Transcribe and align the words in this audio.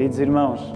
Queridos 0.00 0.18
irmãos, 0.18 0.72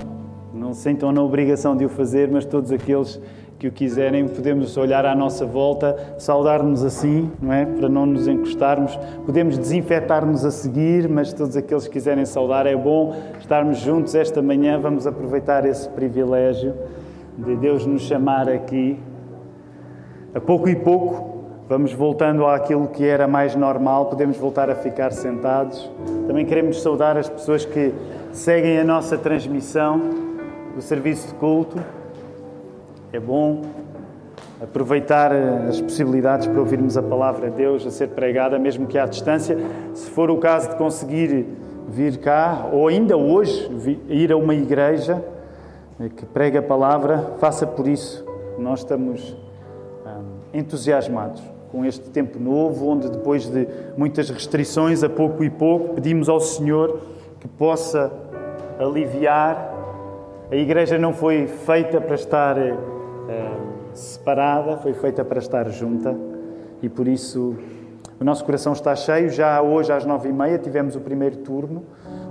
não 0.52 0.74
se 0.74 0.82
sentam 0.82 1.10
na 1.10 1.22
obrigação 1.22 1.74
de 1.74 1.86
o 1.86 1.88
fazer, 1.88 2.30
mas 2.30 2.44
todos 2.44 2.70
aqueles 2.70 3.18
que 3.58 3.66
o 3.66 3.72
quiserem, 3.72 4.28
podemos 4.28 4.76
olhar 4.76 5.06
à 5.06 5.14
nossa 5.14 5.46
volta, 5.46 5.96
saudar-nos 6.18 6.84
assim, 6.84 7.32
não 7.40 7.50
é? 7.50 7.64
Para 7.64 7.88
não 7.88 8.04
nos 8.04 8.28
encostarmos. 8.28 8.94
Podemos 9.24 9.56
desinfetar-nos 9.56 10.44
a 10.44 10.50
seguir, 10.50 11.08
mas 11.08 11.32
todos 11.32 11.56
aqueles 11.56 11.86
que 11.86 11.94
quiserem 11.94 12.26
saudar, 12.26 12.66
é 12.66 12.76
bom 12.76 13.16
estarmos 13.40 13.78
juntos 13.78 14.14
esta 14.14 14.42
manhã. 14.42 14.78
Vamos 14.78 15.06
aproveitar 15.06 15.64
esse 15.64 15.88
privilégio 15.88 16.74
de 17.38 17.56
Deus 17.56 17.86
nos 17.86 18.02
chamar 18.02 18.50
aqui. 18.50 19.00
A 20.34 20.40
pouco 20.40 20.68
e 20.68 20.76
pouco, 20.76 21.33
vamos 21.68 21.92
voltando 21.92 22.46
àquilo 22.46 22.88
que 22.88 23.04
era 23.04 23.26
mais 23.26 23.56
normal, 23.56 24.06
podemos 24.06 24.36
voltar 24.36 24.68
a 24.68 24.74
ficar 24.74 25.12
sentados. 25.12 25.90
Também 26.26 26.44
queremos 26.44 26.82
saudar 26.82 27.16
as 27.16 27.28
pessoas 27.28 27.64
que 27.64 27.92
seguem 28.32 28.78
a 28.78 28.84
nossa 28.84 29.16
transmissão 29.16 30.00
do 30.74 30.82
serviço 30.82 31.28
de 31.28 31.34
culto. 31.34 31.78
É 33.12 33.18
bom 33.18 33.62
aproveitar 34.62 35.32
as 35.32 35.80
possibilidades 35.80 36.46
para 36.46 36.58
ouvirmos 36.60 36.96
a 36.96 37.02
palavra 37.02 37.50
de 37.50 37.56
Deus 37.56 37.86
a 37.86 37.90
ser 37.90 38.08
pregada, 38.08 38.58
mesmo 38.58 38.86
que 38.86 38.98
à 38.98 39.06
distância. 39.06 39.56
Se 39.94 40.10
for 40.10 40.30
o 40.30 40.38
caso 40.38 40.70
de 40.70 40.76
conseguir 40.76 41.46
vir 41.88 42.18
cá, 42.18 42.68
ou 42.72 42.88
ainda 42.88 43.16
hoje 43.16 43.70
ir 44.08 44.32
a 44.32 44.36
uma 44.36 44.54
igreja 44.54 45.22
que 46.16 46.26
prega 46.26 46.58
a 46.58 46.62
palavra, 46.62 47.34
faça 47.38 47.66
por 47.66 47.86
isso. 47.86 48.24
Nós 48.58 48.80
estamos 48.80 49.36
hum, 50.06 50.22
entusiasmados 50.52 51.53
com 51.74 51.84
este 51.84 52.08
tempo 52.08 52.38
novo, 52.38 52.86
onde 52.86 53.10
depois 53.10 53.46
de 53.46 53.66
muitas 53.96 54.30
restrições, 54.30 55.02
a 55.02 55.08
pouco 55.08 55.42
e 55.42 55.50
pouco, 55.50 55.94
pedimos 55.94 56.28
ao 56.28 56.38
Senhor 56.38 57.00
que 57.40 57.48
possa 57.48 58.12
aliviar. 58.78 59.74
A 60.52 60.54
igreja 60.54 60.96
não 60.98 61.12
foi 61.12 61.48
feita 61.48 62.00
para 62.00 62.14
estar 62.14 62.56
eh, 62.56 62.74
separada, 63.92 64.76
foi 64.76 64.92
feita 64.92 65.24
para 65.24 65.40
estar 65.40 65.68
junta 65.68 66.16
e 66.80 66.88
por 66.88 67.08
isso 67.08 67.56
o 68.20 68.24
nosso 68.24 68.44
coração 68.44 68.72
está 68.72 68.94
cheio. 68.94 69.28
Já 69.28 69.60
hoje 69.60 69.92
às 69.92 70.04
nove 70.04 70.28
e 70.28 70.32
meia 70.32 70.58
tivemos 70.58 70.94
o 70.94 71.00
primeiro 71.00 71.38
turno, 71.38 71.82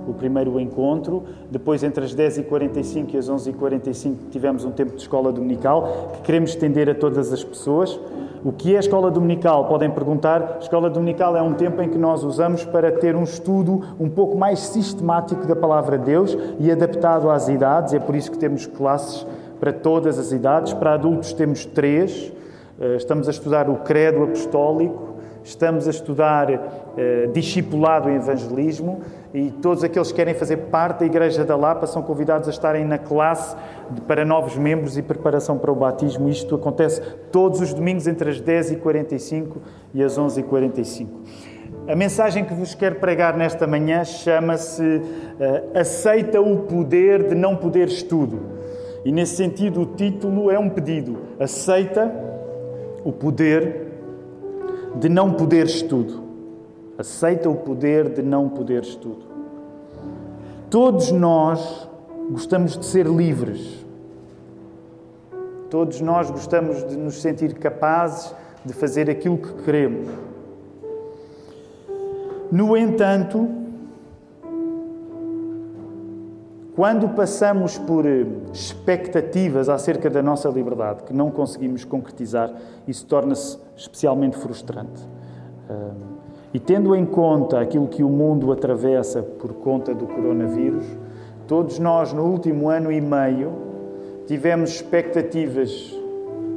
o 0.06 0.12
primeiro 0.12 0.58
encontro. 0.60 1.24
Depois, 1.50 1.82
entre 1.82 2.04
as 2.04 2.14
10h45 2.14 3.14
e 3.14 3.16
as 3.16 3.30
11h45, 3.30 4.14
tivemos 4.30 4.64
um 4.64 4.70
tempo 4.70 4.94
de 4.94 5.02
escola 5.02 5.32
dominical 5.32 6.12
que 6.14 6.22
queremos 6.22 6.50
estender 6.50 6.88
a 6.88 6.94
todas 6.94 7.32
as 7.32 7.42
pessoas. 7.42 7.98
O 8.44 8.52
que 8.52 8.76
é 8.76 8.78
escola 8.78 9.10
dominical? 9.10 9.64
Podem 9.66 9.90
perguntar. 9.90 10.58
Escola 10.60 10.90
dominical 10.90 11.34
é 11.34 11.40
um 11.40 11.54
tempo 11.54 11.80
em 11.80 11.88
que 11.88 11.96
nós 11.96 12.22
usamos 12.22 12.64
para 12.64 12.92
ter 12.92 13.16
um 13.16 13.22
estudo 13.22 13.82
um 13.98 14.08
pouco 14.08 14.36
mais 14.36 14.58
sistemático 14.58 15.46
da 15.46 15.56
palavra 15.56 15.96
de 15.96 16.04
Deus 16.04 16.36
e 16.60 16.70
adaptado 16.70 17.30
às 17.30 17.48
idades. 17.48 17.94
É 17.94 17.98
por 17.98 18.14
isso 18.14 18.30
que 18.30 18.38
temos 18.38 18.66
classes 18.66 19.26
para 19.58 19.72
todas 19.72 20.18
as 20.18 20.30
idades. 20.30 20.74
Para 20.74 20.92
adultos 20.92 21.32
temos 21.32 21.64
três. 21.64 22.32
Eh, 22.78 22.96
estamos 22.96 23.28
a 23.28 23.30
estudar 23.30 23.70
o 23.70 23.76
credo 23.76 24.24
apostólico, 24.24 25.13
estamos 25.44 25.86
a 25.86 25.90
estudar 25.90 26.50
uh, 26.50 27.32
discipulado 27.32 28.08
em 28.08 28.16
evangelismo 28.16 29.02
e 29.32 29.50
todos 29.50 29.84
aqueles 29.84 30.10
que 30.10 30.16
querem 30.16 30.34
fazer 30.34 30.56
parte 30.56 31.00
da 31.00 31.06
Igreja 31.06 31.44
da 31.44 31.54
Lapa 31.54 31.86
são 31.86 32.02
convidados 32.02 32.48
a 32.48 32.50
estarem 32.50 32.84
na 32.84 32.96
classe 32.96 33.54
de, 33.90 34.00
para 34.00 34.24
novos 34.24 34.56
membros 34.56 34.96
e 34.96 35.02
preparação 35.02 35.58
para 35.58 35.70
o 35.70 35.74
batismo. 35.74 36.28
Isto 36.28 36.54
acontece 36.54 37.02
todos 37.30 37.60
os 37.60 37.74
domingos 37.74 38.06
entre 38.06 38.30
as 38.30 38.40
10h45 38.40 39.56
e 39.92 40.02
as 40.02 40.18
11h45. 40.18 41.08
A 41.86 41.94
mensagem 41.94 42.44
que 42.44 42.54
vos 42.54 42.74
quero 42.74 42.94
pregar 42.94 43.36
nesta 43.36 43.66
manhã 43.66 44.02
chama-se 44.04 44.82
uh, 44.82 45.78
Aceita 45.78 46.40
o 46.40 46.60
poder 46.60 47.28
de 47.28 47.34
não 47.34 47.54
poderes 47.54 48.02
tudo. 48.02 48.40
E 49.04 49.12
nesse 49.12 49.36
sentido, 49.36 49.82
o 49.82 49.86
título 49.86 50.50
é 50.50 50.58
um 50.58 50.70
pedido: 50.70 51.18
aceita 51.38 52.10
o 53.04 53.12
poder 53.12 53.83
de 54.96 55.08
não 55.08 55.32
poderes 55.32 55.82
tudo. 55.82 56.22
Aceita 56.96 57.48
o 57.50 57.56
poder 57.56 58.10
de 58.10 58.22
não 58.22 58.48
poderes 58.48 58.94
tudo. 58.94 59.24
Todos 60.70 61.10
nós 61.10 61.88
gostamos 62.30 62.76
de 62.76 62.84
ser 62.84 63.06
livres. 63.06 63.84
Todos 65.70 66.00
nós 66.00 66.30
gostamos 66.30 66.86
de 66.86 66.96
nos 66.96 67.20
sentir 67.20 67.54
capazes 67.54 68.34
de 68.64 68.72
fazer 68.72 69.10
aquilo 69.10 69.36
que 69.36 69.52
queremos. 69.64 70.08
No 72.50 72.76
entanto, 72.76 73.63
Quando 76.74 77.08
passamos 77.10 77.78
por 77.78 78.04
eh, 78.04 78.26
expectativas 78.52 79.68
acerca 79.68 80.10
da 80.10 80.20
nossa 80.20 80.48
liberdade 80.48 81.04
que 81.04 81.12
não 81.12 81.30
conseguimos 81.30 81.84
concretizar, 81.84 82.52
isso 82.86 83.06
torna-se 83.06 83.58
especialmente 83.76 84.36
frustrante. 84.36 85.02
E 86.52 86.60
tendo 86.60 86.94
em 86.94 87.04
conta 87.04 87.60
aquilo 87.60 87.88
que 87.88 88.04
o 88.04 88.08
mundo 88.08 88.52
atravessa 88.52 89.22
por 89.22 89.54
conta 89.54 89.92
do 89.92 90.06
coronavírus, 90.06 90.84
todos 91.48 91.80
nós 91.80 92.12
no 92.12 92.24
último 92.24 92.68
ano 92.68 92.92
e 92.92 93.00
meio 93.00 93.52
tivemos 94.26 94.70
expectativas 94.70 95.70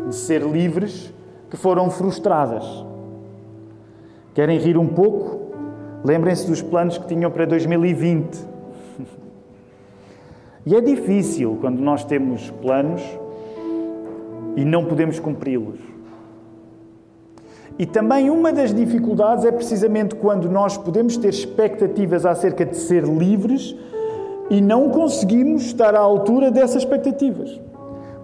de 0.07 0.15
ser 0.15 0.43
livres 0.43 1.11
que 1.49 1.57
foram 1.57 1.89
frustradas. 1.89 2.63
Querem 4.35 4.59
rir 4.59 4.77
um 4.77 4.87
pouco? 4.87 5.47
Lembrem-se 6.03 6.47
dos 6.47 6.61
planos 6.61 6.99
que 6.99 7.07
tinham 7.07 7.31
para 7.31 7.45
2020 7.45 8.46
e 10.67 10.75
é 10.75 10.81
difícil 10.81 11.57
quando 11.61 11.79
nós 11.79 12.03
temos 12.03 12.49
planos 12.61 13.01
e 14.57 14.65
não 14.65 14.83
podemos 14.83 15.17
cumpri-los. 15.17 15.79
E 17.79 17.85
também 17.85 18.29
uma 18.29 18.51
das 18.51 18.73
dificuldades 18.73 19.45
é 19.45 19.51
precisamente 19.51 20.15
quando 20.15 20.49
nós 20.49 20.77
podemos 20.77 21.15
ter 21.15 21.29
expectativas 21.29 22.25
acerca 22.25 22.65
de 22.65 22.75
ser 22.75 23.05
livres 23.05 23.77
e 24.49 24.59
não 24.59 24.89
conseguimos 24.89 25.67
estar 25.67 25.95
à 25.95 25.99
altura 25.99 26.51
dessas 26.51 26.83
expectativas. 26.83 27.61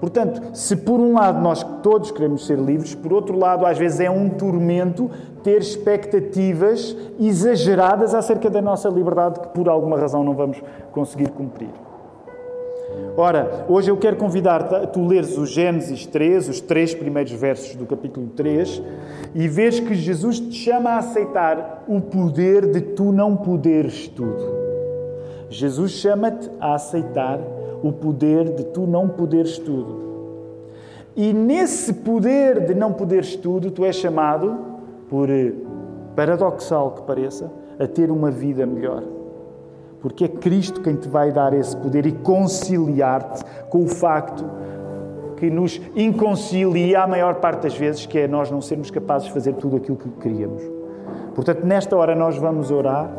Portanto, 0.01 0.41
se 0.53 0.75
por 0.75 0.99
um 0.99 1.13
lado 1.13 1.41
nós 1.41 1.63
todos 1.81 2.11
queremos 2.11 2.45
ser 2.45 2.59
livres, 2.59 2.93
por 2.93 3.13
outro 3.13 3.39
lado, 3.39 3.65
às 3.65 3.77
vezes 3.77 4.01
é 4.01 4.11
um 4.11 4.27
tormento 4.27 5.09
ter 5.41 5.61
expectativas 5.61 6.93
exageradas 7.17 8.13
acerca 8.13 8.49
da 8.49 8.61
nossa 8.61 8.89
liberdade 8.89 9.39
que 9.39 9.47
por 9.47 9.69
alguma 9.69 9.97
razão 9.97 10.25
não 10.25 10.33
vamos 10.33 10.61
conseguir 10.91 11.29
cumprir. 11.29 11.69
Ora, 13.15 13.65
hoje 13.69 13.91
eu 13.91 13.97
quero 13.97 14.17
convidar-te 14.17 14.73
a 14.73 14.87
tu 14.87 15.05
leres 15.05 15.37
o 15.37 15.45
Gênesis 15.45 16.03
3, 16.07 16.49
os 16.49 16.59
três 16.59 16.95
primeiros 16.95 17.31
versos 17.31 17.75
do 17.75 17.85
capítulo 17.85 18.27
3, 18.35 18.81
e 19.35 19.47
vês 19.47 19.79
que 19.79 19.93
Jesus 19.93 20.39
te 20.39 20.53
chama 20.53 20.91
a 20.91 20.97
aceitar 20.97 21.83
o 21.87 22.01
poder 22.01 22.71
de 22.71 22.81
tu 22.81 23.11
não 23.11 23.37
poderes 23.37 24.07
tudo. 24.07 24.63
Jesus 25.47 25.91
chama-te 25.91 26.49
a 26.59 26.73
aceitar 26.73 27.39
o 27.83 27.91
poder 27.91 28.45
de 28.45 28.63
tu 28.65 28.87
não 28.87 29.07
poderes 29.07 29.59
tudo. 29.59 30.01
E 31.15 31.31
nesse 31.31 31.93
poder 31.93 32.65
de 32.65 32.73
não 32.73 32.93
poderes 32.93 33.35
tudo, 33.35 33.69
tu 33.69 33.85
és 33.85 33.95
chamado, 33.95 34.57
por 35.07 35.29
paradoxal 36.15 36.89
que 36.91 37.03
pareça, 37.03 37.51
a 37.77 37.85
ter 37.85 38.09
uma 38.09 38.31
vida 38.31 38.65
melhor 38.65 39.12
porque 40.03 40.25
é 40.25 40.27
Cristo 40.27 40.81
quem 40.81 40.97
te 40.97 41.07
vai 41.07 41.31
dar 41.31 41.53
esse 41.53 41.77
poder 41.77 42.05
e 42.05 42.11
conciliar-te 42.11 43.41
com 43.69 43.85
o 43.85 43.87
facto 43.87 44.43
que 45.37 45.49
nos 45.49 45.79
inconcilia 45.95 47.03
a 47.03 47.07
maior 47.07 47.35
parte 47.35 47.61
das 47.61 47.77
vezes, 47.77 48.05
que 48.05 48.19
é 48.19 48.27
nós 48.27 48.51
não 48.51 48.61
sermos 48.61 48.91
capazes 48.91 49.29
de 49.29 49.33
fazer 49.33 49.53
tudo 49.53 49.77
aquilo 49.77 49.95
que 49.95 50.09
queríamos. 50.09 50.61
Portanto, 51.33 51.65
nesta 51.65 51.95
hora 51.95 52.13
nós 52.15 52.37
vamos 52.37 52.69
orar 52.69 53.09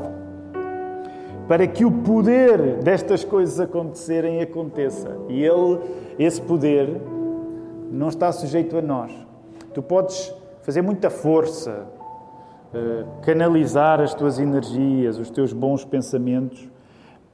para 1.48 1.66
que 1.66 1.86
o 1.86 1.90
poder 1.90 2.76
destas 2.82 3.24
coisas 3.24 3.58
acontecerem 3.58 4.42
aconteça. 4.42 5.16
E 5.30 5.42
ele, 5.42 5.80
esse 6.18 6.40
poder, 6.40 7.00
não 7.90 8.08
está 8.08 8.30
sujeito 8.30 8.76
a 8.76 8.82
nós. 8.82 9.10
Tu 9.72 9.82
podes 9.82 10.34
fazer 10.60 10.82
muita 10.82 11.08
força, 11.08 11.86
eh, 12.74 13.04
canalizar 13.22 14.02
as 14.02 14.12
tuas 14.12 14.38
energias, 14.38 15.18
os 15.18 15.30
teus 15.30 15.54
bons 15.54 15.82
pensamentos, 15.82 16.73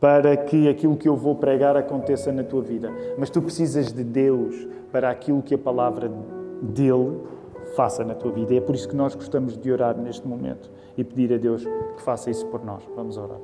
para 0.00 0.36
que 0.36 0.68
aquilo 0.68 0.96
que 0.96 1.08
eu 1.08 1.14
vou 1.14 1.34
pregar 1.34 1.76
aconteça 1.76 2.32
na 2.32 2.42
tua 2.42 2.62
vida. 2.62 2.90
Mas 3.18 3.28
tu 3.28 3.42
precisas 3.42 3.92
de 3.92 4.02
Deus 4.02 4.66
para 4.90 5.10
aquilo 5.10 5.42
que 5.42 5.54
a 5.54 5.58
palavra 5.58 6.10
dele 6.62 7.20
faça 7.76 8.02
na 8.02 8.14
tua 8.14 8.32
vida. 8.32 8.54
E 8.54 8.56
é 8.56 8.60
por 8.60 8.74
isso 8.74 8.88
que 8.88 8.96
nós 8.96 9.14
gostamos 9.14 9.56
de 9.56 9.70
orar 9.70 9.96
neste 9.96 10.26
momento 10.26 10.70
e 10.96 11.04
pedir 11.04 11.34
a 11.34 11.36
Deus 11.36 11.64
que 11.64 12.02
faça 12.02 12.30
isso 12.30 12.46
por 12.46 12.64
nós. 12.64 12.82
Vamos 12.96 13.18
orar. 13.18 13.38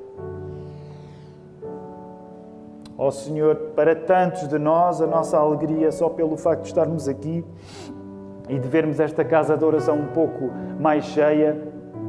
Ó 2.97 3.07
oh, 3.07 3.11
Senhor, 3.11 3.55
para 3.75 3.95
tantos 3.95 4.47
de 4.47 4.57
nós, 4.57 4.99
a 5.01 5.05
nossa 5.05 5.37
alegria 5.37 5.91
só 5.91 6.09
pelo 6.09 6.35
facto 6.35 6.63
de 6.63 6.69
estarmos 6.69 7.07
aqui 7.07 7.45
e 8.49 8.57
de 8.57 8.67
vermos 8.67 8.99
esta 8.99 9.23
casa 9.23 9.55
de 9.55 9.63
oração 9.63 9.99
um 9.99 10.07
pouco 10.07 10.49
mais 10.79 11.05
cheia. 11.05 11.55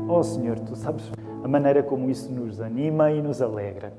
Ó 0.08 0.20
oh, 0.20 0.22
Senhor, 0.22 0.58
tu 0.60 0.74
sabes 0.74 1.12
a 1.44 1.46
maneira 1.46 1.82
como 1.82 2.08
isso 2.08 2.32
nos 2.32 2.58
anima 2.58 3.12
e 3.12 3.20
nos 3.20 3.42
alegra. 3.42 3.92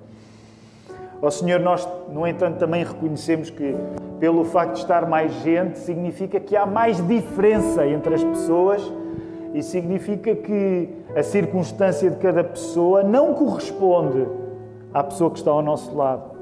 Ó 1.22 1.28
oh, 1.28 1.32
Senhor, 1.32 1.60
nós, 1.60 1.88
no 2.10 2.26
entanto, 2.26 2.58
também 2.58 2.84
reconhecemos 2.84 3.50
que, 3.50 3.76
pelo 4.20 4.46
facto 4.46 4.76
de 4.76 4.80
estar 4.80 5.06
mais 5.06 5.34
gente, 5.42 5.78
significa 5.78 6.40
que 6.40 6.56
há 6.56 6.66
mais 6.66 7.06
diferença 7.06 7.86
entre 7.86 8.16
as 8.16 8.24
pessoas 8.24 8.82
e 9.54 9.62
significa 9.62 10.34
que 10.34 10.90
a 11.14 11.22
circunstância 11.22 12.10
de 12.10 12.16
cada 12.18 12.44
pessoa 12.44 13.04
não 13.04 13.34
corresponde 13.34 14.26
à 14.94 15.04
pessoa 15.04 15.30
que 15.30 15.40
está 15.40 15.52
ao 15.52 15.62
nosso 15.62 15.94
lado. 15.96 16.38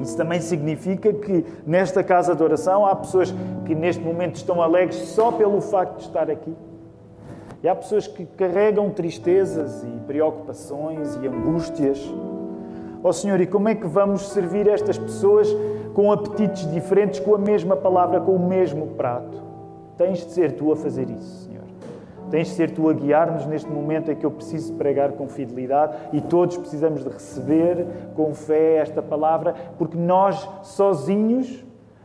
Isso 0.00 0.16
também 0.16 0.40
significa 0.40 1.12
que 1.12 1.44
nesta 1.64 2.02
casa 2.02 2.34
de 2.34 2.42
oração 2.42 2.84
há 2.84 2.96
pessoas 2.96 3.32
que 3.64 3.74
neste 3.74 4.02
momento 4.02 4.36
estão 4.36 4.60
alegres 4.60 4.96
só 4.96 5.30
pelo 5.30 5.60
facto 5.60 5.98
de 5.98 6.06
estar 6.06 6.28
aqui. 6.28 6.54
E 7.62 7.68
há 7.68 7.74
pessoas 7.74 8.08
que 8.08 8.24
carregam 8.24 8.90
tristezas 8.90 9.84
e 9.84 10.00
preocupações 10.06 11.16
e 11.22 11.28
angústias. 11.28 12.12
Ó 13.02 13.08
oh, 13.08 13.12
Senhor, 13.12 13.40
e 13.40 13.46
como 13.46 13.68
é 13.68 13.74
que 13.74 13.86
vamos 13.86 14.28
servir 14.28 14.68
estas 14.68 14.96
pessoas 14.96 15.48
com 15.92 16.12
apetites 16.12 16.70
diferentes, 16.70 17.18
com 17.18 17.34
a 17.34 17.38
mesma 17.38 17.76
palavra, 17.76 18.20
com 18.20 18.36
o 18.36 18.48
mesmo 18.48 18.88
prato? 18.88 19.42
Tens 19.96 20.24
de 20.24 20.30
ser 20.30 20.52
tu 20.52 20.70
a 20.70 20.76
fazer 20.76 21.10
isso, 21.10 21.44
Senhor. 21.44 21.64
Tens 22.30 22.48
de 22.48 22.54
ser 22.54 22.70
tu 22.70 22.88
a 22.88 22.92
guiar-nos 22.92 23.44
neste 23.44 23.68
momento 23.68 24.10
em 24.10 24.16
que 24.16 24.24
eu 24.24 24.30
preciso 24.30 24.72
pregar 24.74 25.12
com 25.12 25.28
fidelidade 25.28 25.96
e 26.12 26.20
todos 26.20 26.56
precisamos 26.56 27.02
de 27.02 27.10
receber 27.10 27.86
com 28.14 28.32
fé 28.32 28.76
esta 28.76 29.02
palavra, 29.02 29.54
porque 29.76 29.98
nós 29.98 30.48
sozinhos 30.62 31.64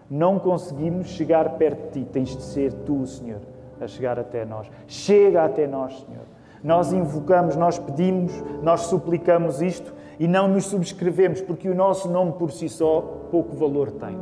não 0.10 0.40
conseguimos 0.40 1.08
chegar 1.08 1.58
perto 1.58 1.94
de 1.94 2.04
ti. 2.04 2.10
Tens 2.12 2.36
de 2.36 2.42
ser 2.42 2.74
tu, 2.74 3.06
Senhor, 3.06 3.40
a 3.80 3.88
chegar 3.88 4.18
até 4.20 4.44
nós. 4.44 4.70
Chega 4.88 5.46
até 5.46 5.68
nós, 5.68 5.94
Senhor. 6.02 6.26
Nós 6.64 6.92
invocamos, 6.92 7.56
nós 7.56 7.78
pedimos, 7.78 8.34
nós 8.64 8.82
suplicamos 8.82 9.62
isto 9.62 9.94
e 10.20 10.28
não 10.28 10.48
nos 10.48 10.66
subscrevemos, 10.66 11.42
porque 11.42 11.70
o 11.70 11.76
nosso 11.76 12.10
nome 12.10 12.34
por 12.34 12.52
si 12.52 12.68
só 12.68 13.02
pouco 13.32 13.56
valor 13.56 13.92
tem 13.92 14.18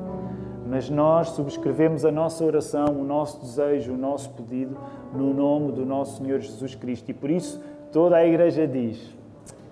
mas 0.65 0.89
nós 0.89 1.29
subscrevemos 1.29 2.03
a 2.05 2.11
nossa 2.11 2.43
oração, 2.43 2.99
o 2.99 3.03
nosso 3.03 3.39
desejo, 3.39 3.93
o 3.93 3.97
nosso 3.97 4.31
pedido 4.31 4.75
no 5.13 5.33
nome 5.33 5.71
do 5.71 5.85
nosso 5.85 6.17
Senhor 6.17 6.39
Jesus 6.39 6.73
Cristo. 6.73 7.11
E 7.11 7.13
por 7.13 7.29
isso 7.29 7.61
toda 7.91 8.15
a 8.15 8.25
Igreja 8.25 8.67
diz: 8.67 9.15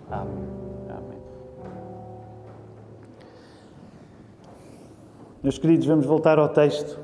Amém. 0.09 0.47
Amém. 0.89 1.19
Meus 5.41 5.57
queridos, 5.57 5.87
vamos 5.87 6.05
voltar 6.05 6.37
ao 6.37 6.49
texto. 6.49 6.99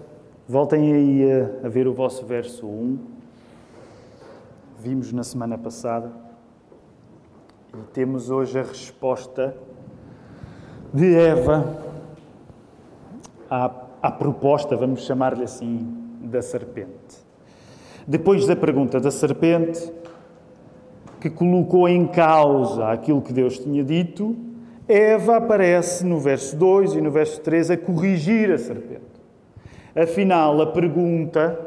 Voltem 0.48 0.94
aí 0.94 1.32
a, 1.32 1.66
a 1.66 1.70
ver 1.70 1.88
o 1.88 1.94
vosso 1.94 2.26
verso 2.26 2.68
1. 2.68 3.00
Vimos 4.80 5.12
na 5.12 5.24
semana 5.24 5.58
passada. 5.58 6.29
E 7.72 7.82
temos 7.94 8.32
hoje 8.32 8.58
a 8.58 8.64
resposta 8.64 9.56
de 10.92 11.16
Eva 11.16 11.78
à, 13.50 13.72
à 14.02 14.12
proposta, 14.12 14.76
vamos 14.76 15.06
chamar-lhe 15.06 15.44
assim, 15.44 15.88
da 16.24 16.42
serpente. 16.42 16.90
Depois 18.08 18.48
da 18.48 18.56
pergunta 18.56 19.00
da 19.00 19.12
serpente, 19.12 19.94
que 21.22 21.30
colocou 21.30 21.88
em 21.88 22.08
causa 22.08 22.88
aquilo 22.88 23.22
que 23.22 23.32
Deus 23.32 23.60
tinha 23.60 23.84
dito, 23.84 24.36
Eva 24.88 25.38
aparece 25.38 26.04
no 26.04 26.20
verso 26.20 26.56
2 26.56 26.96
e 26.96 27.02
no 27.02 27.12
verso 27.12 27.40
3 27.42 27.70
a 27.70 27.78
corrigir 27.78 28.52
a 28.52 28.58
serpente. 28.58 29.04
Afinal, 29.96 30.60
a 30.60 30.66
pergunta 30.66 31.60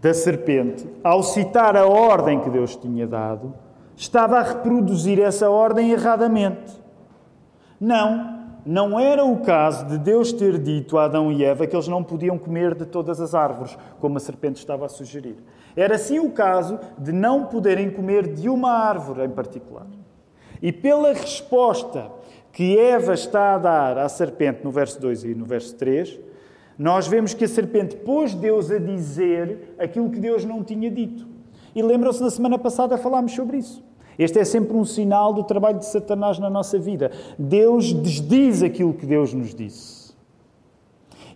da 0.00 0.12
serpente, 0.12 0.88
ao 1.04 1.22
citar 1.22 1.76
a 1.76 1.86
ordem 1.86 2.40
que 2.40 2.50
Deus 2.50 2.74
tinha 2.74 3.06
dado, 3.06 3.54
estava 3.98 4.38
a 4.38 4.42
reproduzir 4.42 5.20
essa 5.20 5.50
ordem 5.50 5.90
erradamente. 5.90 6.80
Não, 7.80 8.38
não 8.64 8.98
era 8.98 9.24
o 9.24 9.40
caso 9.40 9.86
de 9.86 9.98
Deus 9.98 10.32
ter 10.32 10.56
dito 10.56 10.96
a 10.96 11.04
Adão 11.04 11.32
e 11.32 11.44
Eva 11.44 11.66
que 11.66 11.74
eles 11.74 11.88
não 11.88 12.04
podiam 12.04 12.38
comer 12.38 12.74
de 12.74 12.86
todas 12.86 13.20
as 13.20 13.34
árvores, 13.34 13.76
como 14.00 14.16
a 14.16 14.20
serpente 14.20 14.60
estava 14.60 14.86
a 14.86 14.88
sugerir. 14.88 15.36
Era 15.76 15.98
sim 15.98 16.20
o 16.20 16.30
caso 16.30 16.78
de 16.96 17.10
não 17.10 17.46
poderem 17.46 17.90
comer 17.90 18.32
de 18.32 18.48
uma 18.48 18.70
árvore 18.70 19.24
em 19.24 19.30
particular. 19.30 19.86
E 20.62 20.72
pela 20.72 21.12
resposta 21.12 22.10
que 22.52 22.78
Eva 22.78 23.14
está 23.14 23.54
a 23.54 23.58
dar 23.58 23.98
à 23.98 24.08
serpente 24.08 24.60
no 24.64 24.70
verso 24.70 25.00
2 25.00 25.24
e 25.24 25.34
no 25.34 25.44
verso 25.44 25.74
3, 25.76 26.18
nós 26.78 27.08
vemos 27.08 27.34
que 27.34 27.44
a 27.44 27.48
serpente 27.48 27.96
pôs 27.96 28.32
Deus 28.34 28.70
a 28.70 28.78
dizer 28.78 29.74
aquilo 29.78 30.10
que 30.10 30.20
Deus 30.20 30.44
não 30.44 30.62
tinha 30.62 30.90
dito. 30.90 31.37
E 31.74 31.82
lembram-se, 31.82 32.22
na 32.22 32.30
semana 32.30 32.58
passada 32.58 32.98
falámos 32.98 33.32
sobre 33.32 33.58
isso. 33.58 33.82
Este 34.18 34.40
é 34.40 34.44
sempre 34.44 34.76
um 34.76 34.84
sinal 34.84 35.32
do 35.32 35.44
trabalho 35.44 35.78
de 35.78 35.86
Satanás 35.86 36.38
na 36.38 36.50
nossa 36.50 36.78
vida. 36.78 37.10
Deus 37.38 37.92
desdiz 37.92 38.62
aquilo 38.62 38.92
que 38.92 39.06
Deus 39.06 39.32
nos 39.32 39.54
disse. 39.54 40.08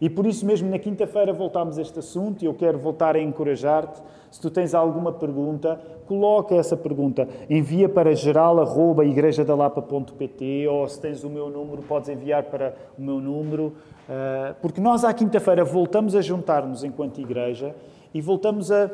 E 0.00 0.10
por 0.10 0.26
isso 0.26 0.44
mesmo, 0.44 0.68
na 0.68 0.80
quinta-feira, 0.80 1.32
voltámos 1.32 1.78
a 1.78 1.82
este 1.82 2.00
assunto 2.00 2.42
e 2.42 2.46
eu 2.46 2.54
quero 2.54 2.76
voltar 2.76 3.14
a 3.14 3.20
encorajar-te. 3.20 4.02
Se 4.32 4.40
tu 4.40 4.50
tens 4.50 4.74
alguma 4.74 5.12
pergunta, 5.12 5.80
coloca 6.08 6.56
essa 6.56 6.76
pergunta. 6.76 7.28
Envia 7.48 7.88
para 7.88 8.12
geral.igrejadalapa.pt 8.12 10.66
ou 10.66 10.88
se 10.88 11.00
tens 11.00 11.22
o 11.22 11.30
meu 11.30 11.48
número, 11.48 11.82
podes 11.82 12.08
enviar 12.08 12.42
para 12.44 12.74
o 12.98 13.02
meu 13.02 13.20
número. 13.20 13.74
Eh, 14.08 14.54
porque 14.60 14.80
nós, 14.80 15.04
à 15.04 15.14
quinta-feira, 15.14 15.64
voltamos 15.64 16.16
a 16.16 16.20
juntar-nos 16.20 16.82
enquanto 16.82 17.20
igreja 17.20 17.76
e 18.12 18.20
voltamos 18.20 18.72
a 18.72 18.90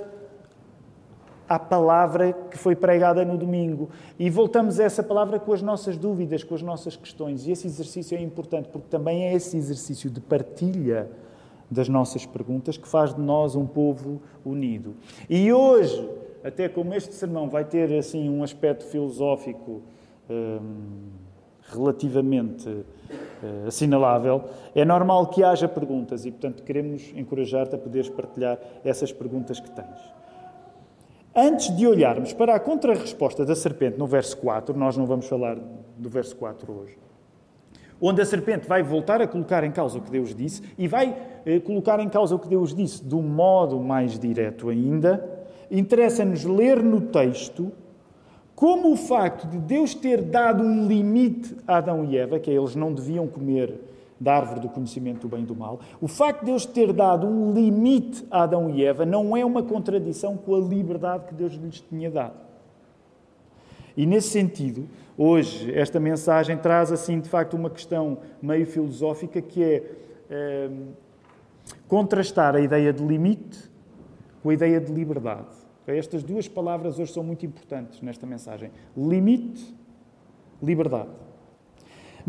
à 1.49 1.59
palavra 1.59 2.33
que 2.33 2.59
foi 2.59 2.77
pregada 2.77 3.25
no 3.25 3.39
domingo. 3.39 3.89
E 4.19 4.29
voltamos 4.29 4.79
a 4.79 4.85
essa 4.85 5.03
palavra 5.03 5.41
com 5.41 5.53
as 5.53 5.63
nossas 5.63 5.97
dúvidas, 5.97 6.45
com 6.45 6.55
as 6.55 6.63
nossas 6.63 6.97
questões. 6.97 7.47
E 7.47 7.53
esse 7.53 7.67
exercício 7.67 8.17
é 8.17 8.21
importante, 8.21 8.69
porque 8.69 8.89
também 8.91 9.25
é 9.25 9.35
esse 9.35 9.57
exercício 9.57 10.11
de 10.11 10.21
partilha 10.21 11.09
das 11.71 11.89
nossas 11.89 12.25
perguntas 12.27 12.77
que 12.77 12.89
faz 12.89 13.15
de 13.15 13.21
nós 13.21 13.55
um 13.55 13.67
povo 13.67 14.21
unido. 14.45 14.95
E 15.29 15.53
hoje, 15.53 16.09
até 16.43 16.69
como 16.69 16.95
este 16.95 17.15
sermão 17.15 17.49
vai 17.49 17.65
ter 17.65 17.93
assim 17.99 18.29
um 18.29 18.43
aspecto 18.43 18.85
filosófico 18.85 19.83
hum, 20.31 21.11
relativamente 21.71 22.69
uh, 22.69 23.67
assinalável, 23.67 24.45
é 24.75 24.85
normal 24.85 25.27
que 25.27 25.43
haja 25.43 25.69
perguntas 25.69 26.25
e, 26.25 26.31
portanto, 26.31 26.63
queremos 26.63 27.13
encorajar-te 27.15 27.75
a 27.75 27.79
poderes 27.79 28.09
partilhar 28.09 28.59
essas 28.85 29.13
perguntas 29.13 29.61
que 29.61 29.71
tens. 29.71 30.19
Antes 31.41 31.77
de 31.77 31.87
olharmos 31.87 32.33
para 32.33 32.57
a 32.57 32.59
contrarresposta 32.59 33.45
da 33.45 33.55
serpente 33.55 33.97
no 33.97 34.09
verso 34.09 34.37
4, 34.39 34.77
nós 34.77 34.97
não 34.97 35.07
vamos 35.07 35.29
falar 35.29 35.57
do 35.97 36.09
verso 36.09 36.35
4 36.35 36.73
hoje, 36.73 36.99
onde 38.01 38.21
a 38.21 38.27
serpente 38.27 38.67
vai 38.67 38.83
voltar 38.83 39.23
a 39.23 39.27
colocar 39.29 39.63
em 39.63 39.71
causa 39.71 39.99
o 39.99 40.01
que 40.01 40.11
Deus 40.11 40.35
disse 40.35 40.61
e 40.77 40.89
vai 40.89 41.17
eh, 41.47 41.61
colocar 41.61 42.01
em 42.01 42.09
causa 42.09 42.35
o 42.35 42.41
que 42.41 42.49
Deus 42.49 42.75
disse 42.75 43.05
de 43.05 43.15
um 43.15 43.23
modo 43.23 43.79
mais 43.79 44.19
direto 44.19 44.69
ainda, 44.69 45.47
interessa-nos 45.71 46.43
ler 46.43 46.83
no 46.83 47.03
texto 47.03 47.71
como 48.57 48.91
o 48.91 48.97
facto 48.97 49.47
de 49.47 49.59
Deus 49.59 49.95
ter 49.95 50.21
dado 50.21 50.65
um 50.65 50.89
limite 50.89 51.55
a 51.69 51.77
Adão 51.77 52.05
e 52.05 52.19
Eva, 52.19 52.41
que 52.41 52.51
eles 52.51 52.75
não 52.75 52.93
deviam 52.93 53.29
comer 53.29 53.79
da 54.21 54.37
árvore 54.37 54.61
do 54.61 54.69
conhecimento 54.69 55.23
do 55.23 55.29
bem 55.29 55.43
e 55.43 55.47
do 55.47 55.55
mal, 55.55 55.81
o 56.01 56.09
facto 56.09 56.41
de 56.41 56.47
Deus 56.47 56.67
ter 56.67 56.93
dado 56.93 57.27
um 57.27 57.53
limite 57.53 58.27
a 58.31 58.43
Adão 58.43 58.71
e 58.71 58.85
Eva 58.85 59.07
não 59.07 59.37
é 59.37 59.45
uma 59.45 59.63
contradição 59.63 60.37
com 60.37 60.55
a 60.55 60.59
liberdade 60.59 61.27
que 61.27 61.35
Deus 61.35 61.55
lhes 61.55 61.81
tinha 61.81 62.11
dado. 62.11 62.49
E 63.97 64.07
nesse 64.07 64.29
sentido, 64.29 64.89
hoje, 65.17 65.73
esta 65.77 65.99
mensagem 65.99 66.57
traz, 66.57 66.93
assim, 66.93 67.21
de 67.21 67.29
facto, 67.29 67.55
uma 67.55 67.69
questão 67.69 68.19
meio 68.41 68.65
filosófica 68.65 69.43
que 69.43 69.63
é, 69.63 69.83
é 70.31 70.71
contrastar 71.89 72.55
a 72.55 72.61
ideia 72.61 72.93
de 72.93 73.05
limite 73.05 73.69
com 74.43 74.51
a 74.51 74.55
ideia 74.55 74.81
de 74.81 74.93
liberdade. 74.93 75.49
Estas 75.87 76.23
duas 76.23 76.47
palavras 76.47 76.99
hoje 76.99 77.13
são 77.13 77.25
muito 77.25 77.45
importantes 77.47 78.01
nesta 78.03 78.27
mensagem. 78.27 78.71
Limite, 78.97 79.75
liberdade. 80.63 81.28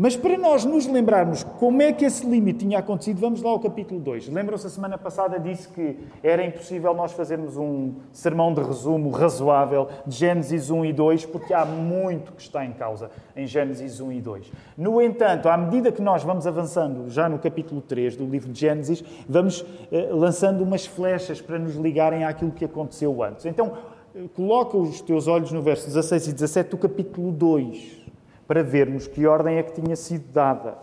Mas 0.02 0.16
para 0.16 0.38
nós 0.38 0.64
nos 0.64 0.86
lembrarmos 0.86 1.44
como 1.44 1.82
é 1.82 1.92
que 1.92 2.06
esse 2.06 2.26
limite 2.26 2.60
tinha 2.60 2.78
acontecido, 2.78 3.20
vamos 3.20 3.42
lá 3.42 3.50
ao 3.50 3.60
capítulo 3.60 4.00
2. 4.00 4.30
Lembram-se, 4.30 4.66
a 4.66 4.70
semana 4.70 4.96
passada 4.96 5.38
disse 5.38 5.68
que 5.68 5.94
era 6.22 6.42
impossível 6.42 6.94
nós 6.94 7.12
fazermos 7.12 7.58
um 7.58 7.92
sermão 8.10 8.54
de 8.54 8.62
resumo 8.62 9.10
razoável 9.10 9.88
de 10.06 10.16
Gênesis 10.16 10.70
1 10.70 10.86
e 10.86 10.92
2, 10.94 11.26
porque 11.26 11.52
há 11.52 11.66
muito 11.66 12.32
que 12.32 12.40
está 12.40 12.64
em 12.64 12.72
causa 12.72 13.10
em 13.36 13.46
Gênesis 13.46 14.00
1 14.00 14.12
e 14.12 14.22
2. 14.22 14.50
No 14.74 15.02
entanto, 15.02 15.50
à 15.50 15.56
medida 15.58 15.92
que 15.92 16.00
nós 16.00 16.22
vamos 16.22 16.46
avançando, 16.46 17.10
já 17.10 17.28
no 17.28 17.38
capítulo 17.38 17.82
3 17.82 18.16
do 18.16 18.24
livro 18.24 18.50
de 18.50 18.58
Gênesis, 18.58 19.04
vamos 19.28 19.66
eh, 19.92 20.08
lançando 20.10 20.64
umas 20.64 20.86
flechas 20.86 21.42
para 21.42 21.58
nos 21.58 21.76
ligarem 21.76 22.24
àquilo 22.24 22.52
que 22.52 22.64
aconteceu 22.64 23.22
antes. 23.22 23.44
Então, 23.44 23.74
coloca 24.34 24.76
os 24.76 25.00
teus 25.02 25.26
olhos 25.28 25.52
no 25.52 25.60
verso 25.60 25.86
16 25.86 26.28
e 26.28 26.32
17 26.32 26.70
do 26.70 26.78
capítulo 26.78 27.30
2 27.30 27.99
para 28.50 28.64
vermos 28.64 29.06
que 29.06 29.28
ordem 29.28 29.58
é 29.58 29.62
que 29.62 29.80
tinha 29.80 29.94
sido 29.94 30.32
dada, 30.32 30.76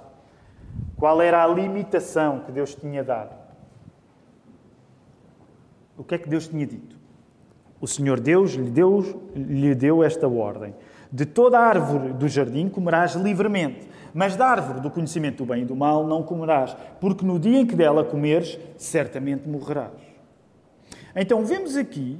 qual 0.95 1.21
era 1.21 1.43
a 1.43 1.47
limitação 1.47 2.39
que 2.45 2.51
Deus 2.53 2.73
tinha 2.73 3.03
dado. 3.03 3.35
O 5.97 6.03
que 6.05 6.15
é 6.15 6.17
que 6.17 6.29
Deus 6.29 6.47
tinha 6.47 6.65
dito? 6.65 6.95
O 7.81 7.85
Senhor 7.85 8.21
Deus 8.21 8.53
lhe 8.53 8.69
deu, 8.69 9.21
lhe 9.35 9.75
deu 9.75 10.01
esta 10.01 10.29
ordem: 10.29 10.73
De 11.11 11.25
toda 11.25 11.59
a 11.59 11.61
árvore 11.63 12.13
do 12.13 12.29
jardim 12.29 12.69
comerás 12.69 13.15
livremente, 13.15 13.89
mas 14.13 14.37
da 14.37 14.47
árvore 14.47 14.79
do 14.79 14.89
conhecimento 14.89 15.43
do 15.43 15.45
bem 15.45 15.63
e 15.63 15.65
do 15.65 15.75
mal 15.75 16.07
não 16.07 16.23
comerás, 16.23 16.73
porque 17.01 17.25
no 17.25 17.37
dia 17.37 17.59
em 17.59 17.65
que 17.65 17.75
dela 17.75 18.01
comeres, 18.01 18.57
certamente 18.77 19.45
morrerás. 19.45 19.91
Então 21.13 21.43
vemos 21.43 21.75
aqui, 21.75 22.17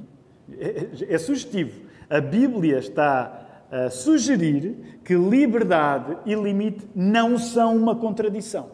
é, 0.58 1.14
é 1.14 1.16
sugestivo, 1.16 1.88
a 2.10 2.20
Bíblia 2.20 2.80
está 2.80 3.47
a 3.70 3.90
sugerir 3.90 5.00
que 5.04 5.14
liberdade 5.14 6.16
e 6.24 6.34
limite 6.34 6.86
não 6.94 7.38
são 7.38 7.76
uma 7.76 7.94
contradição. 7.94 8.70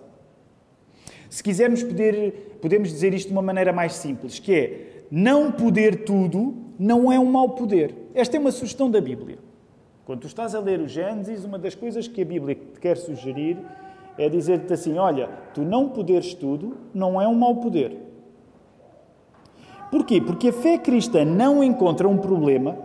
Se 1.28 1.42
quisermos, 1.42 1.82
poder, 1.82 2.58
podemos 2.62 2.90
dizer 2.90 3.12
isto 3.12 3.28
de 3.28 3.32
uma 3.32 3.42
maneira 3.42 3.72
mais 3.72 3.94
simples, 3.94 4.38
que 4.38 4.54
é 4.54 5.04
não 5.10 5.50
poder 5.50 6.04
tudo 6.04 6.54
não 6.78 7.10
é 7.10 7.18
um 7.18 7.26
mau 7.26 7.50
poder. 7.50 7.94
Esta 8.14 8.36
é 8.36 8.40
uma 8.40 8.52
sugestão 8.52 8.90
da 8.90 9.00
Bíblia. 9.00 9.38
Quando 10.04 10.20
tu 10.20 10.26
estás 10.26 10.54
a 10.54 10.60
ler 10.60 10.80
o 10.80 10.86
Gênesis, 10.86 11.44
uma 11.44 11.58
das 11.58 11.74
coisas 11.74 12.06
que 12.06 12.22
a 12.22 12.24
Bíblia 12.24 12.54
te 12.54 12.80
quer 12.80 12.96
sugerir 12.96 13.58
é 14.18 14.28
dizer-te 14.28 14.72
assim: 14.72 14.98
olha, 14.98 15.28
tu 15.54 15.62
não 15.62 15.88
poderes 15.88 16.34
tudo 16.34 16.76
não 16.92 17.20
é 17.20 17.26
um 17.26 17.34
mau 17.34 17.56
poder. 17.56 17.96
Porquê? 19.90 20.20
Porque 20.20 20.48
a 20.48 20.52
fé 20.52 20.78
cristã 20.78 21.24
não 21.24 21.62
encontra 21.64 22.08
um 22.08 22.18
problema 22.18 22.76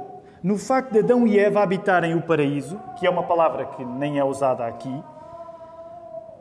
no 0.41 0.57
facto 0.57 0.91
de 0.93 0.99
Adão 0.99 1.27
e 1.27 1.37
Eva 1.37 1.61
habitarem 1.61 2.15
o 2.15 2.21
paraíso, 2.21 2.79
que 2.97 3.05
é 3.05 3.09
uma 3.09 3.23
palavra 3.23 3.65
que 3.65 3.83
nem 3.83 4.19
é 4.19 4.23
usada 4.23 4.65
aqui. 4.65 5.03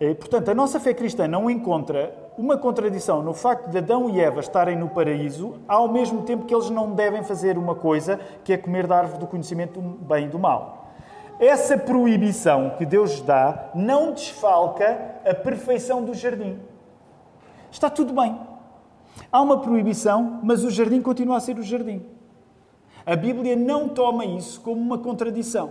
Eh, 0.00 0.14
portanto, 0.14 0.50
a 0.50 0.54
nossa 0.54 0.78
fé 0.78 0.94
cristã 0.94 1.26
não 1.26 1.50
encontra 1.50 2.14
uma 2.36 2.56
contradição 2.56 3.20
no 3.20 3.34
facto 3.34 3.68
de 3.68 3.78
Adão 3.78 4.08
e 4.08 4.20
Eva 4.20 4.38
estarem 4.38 4.76
no 4.76 4.88
paraíso, 4.88 5.56
ao 5.66 5.88
mesmo 5.88 6.22
tempo 6.22 6.44
que 6.44 6.54
eles 6.54 6.70
não 6.70 6.92
devem 6.92 7.24
fazer 7.24 7.58
uma 7.58 7.74
coisa, 7.74 8.20
que 8.44 8.52
é 8.52 8.56
comer 8.56 8.86
da 8.86 8.98
árvore 8.98 9.18
do 9.18 9.26
conhecimento 9.26 9.80
do 9.80 10.04
bem 10.04 10.26
e 10.26 10.28
do 10.28 10.38
mal. 10.38 10.92
Essa 11.40 11.76
proibição 11.76 12.74
que 12.78 12.86
Deus 12.86 13.20
dá 13.20 13.70
não 13.74 14.12
desfalca 14.12 15.16
a 15.24 15.34
perfeição 15.34 16.04
do 16.04 16.14
jardim. 16.14 16.58
Está 17.70 17.90
tudo 17.90 18.12
bem. 18.12 18.40
Há 19.30 19.42
uma 19.42 19.60
proibição, 19.60 20.40
mas 20.42 20.62
o 20.62 20.70
jardim 20.70 21.02
continua 21.02 21.36
a 21.36 21.40
ser 21.40 21.58
o 21.58 21.62
jardim. 21.62 22.04
A 23.08 23.16
Bíblia 23.16 23.56
não 23.56 23.88
toma 23.88 24.26
isso 24.26 24.60
como 24.60 24.78
uma 24.78 24.98
contradição. 24.98 25.70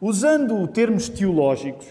Usando 0.00 0.66
termos 0.66 1.06
teológicos, 1.06 1.86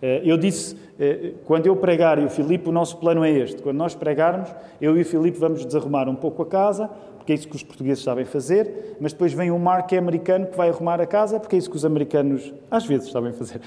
eh, 0.00 0.22
eu 0.24 0.38
disse, 0.38 0.76
eh, 1.00 1.32
quando 1.44 1.66
eu 1.66 1.74
pregar 1.74 2.16
e 2.16 2.24
o 2.24 2.30
Filipe, 2.30 2.68
o 2.68 2.72
nosso 2.72 2.96
plano 2.98 3.24
é 3.24 3.30
este. 3.32 3.60
Quando 3.60 3.76
nós 3.76 3.92
pregarmos, 3.92 4.54
eu 4.80 4.96
e 4.96 5.02
o 5.02 5.04
Filipe 5.04 5.36
vamos 5.36 5.66
desarrumar 5.66 6.08
um 6.08 6.14
pouco 6.14 6.42
a 6.42 6.46
casa, 6.46 6.88
porque 7.16 7.32
é 7.32 7.34
isso 7.34 7.48
que 7.48 7.56
os 7.56 7.64
portugueses 7.64 8.04
sabem 8.04 8.24
fazer, 8.24 8.96
mas 9.00 9.12
depois 9.12 9.32
vem 9.32 9.50
o 9.50 9.58
Mark, 9.58 9.92
é 9.92 9.98
americano, 9.98 10.46
que 10.46 10.56
vai 10.56 10.68
arrumar 10.68 11.00
a 11.00 11.06
casa, 11.06 11.40
porque 11.40 11.56
é 11.56 11.58
isso 11.58 11.68
que 11.68 11.76
os 11.76 11.84
americanos, 11.84 12.54
às 12.70 12.86
vezes, 12.86 13.10
sabem 13.10 13.32
fazer. 13.32 13.60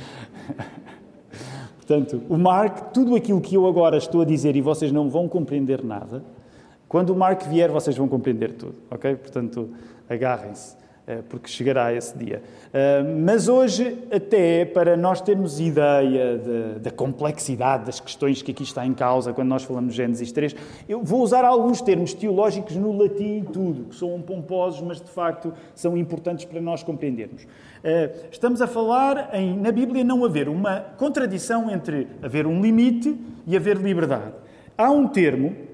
Portanto, 1.76 2.22
o 2.30 2.38
Mark, 2.38 2.94
tudo 2.94 3.18
aquilo 3.18 3.42
que 3.42 3.54
eu 3.54 3.68
agora 3.68 3.98
estou 3.98 4.22
a 4.22 4.26
dizer 4.26 4.56
e 4.56 4.62
vocês 4.62 4.94
não 4.94 5.10
vão 5.10 5.28
compreender 5.28 5.84
nada, 5.84 6.24
quando 6.90 7.12
o 7.12 7.16
Mark 7.16 7.44
vier, 7.44 7.70
vocês 7.70 7.96
vão 7.96 8.08
compreender 8.08 8.54
tudo, 8.54 8.74
ok? 8.90 9.16
Portanto, 9.16 9.70
agarrem-se, 10.10 10.76
eh, 11.06 11.20
porque 11.30 11.48
chegará 11.48 11.94
esse 11.94 12.18
dia. 12.18 12.42
Eh, 12.74 13.04
mas 13.04 13.48
hoje, 13.48 13.96
até 14.12 14.66
para 14.66 14.98
nós 14.98 15.22
termos 15.22 15.60
ideia 15.60 16.42
da 16.82 16.90
complexidade 16.90 17.86
das 17.86 18.00
questões 18.00 18.42
que 18.42 18.50
aqui 18.50 18.64
está 18.64 18.88
em 18.88 18.96
causa, 18.96 19.32
quando 19.34 19.50
nós 19.50 19.64
falamos 19.64 19.92
de 19.92 19.98
Gênesis 19.98 20.32
3, 20.32 20.56
eu 20.90 21.04
vou 21.04 21.22
usar 21.22 21.46
alguns 21.46 21.80
termos 21.80 22.12
teológicos 22.12 22.76
no 22.76 22.92
latim 22.98 23.42
e 23.42 23.44
tudo, 23.44 23.86
que 23.86 23.96
são 23.96 24.20
pomposos, 24.20 24.82
mas 24.82 25.00
de 25.00 25.12
facto 25.12 25.54
são 25.76 25.96
importantes 25.96 26.46
para 26.46 26.60
nós 26.60 26.82
compreendermos. 26.82 27.46
Eh, 27.84 28.10
estamos 28.32 28.64
a 28.64 28.68
falar 28.68 29.30
em, 29.34 29.56
na 29.56 29.72
Bíblia, 29.72 30.04
não 30.04 30.26
haver 30.26 30.50
uma 30.50 30.80
contradição 30.98 31.70
entre 31.70 32.08
haver 32.24 32.48
um 32.48 32.60
limite 32.60 33.16
e 33.46 33.56
haver 33.56 33.78
liberdade. 33.78 34.34
Há 34.76 34.90
um 34.90 35.08
termo 35.08 35.69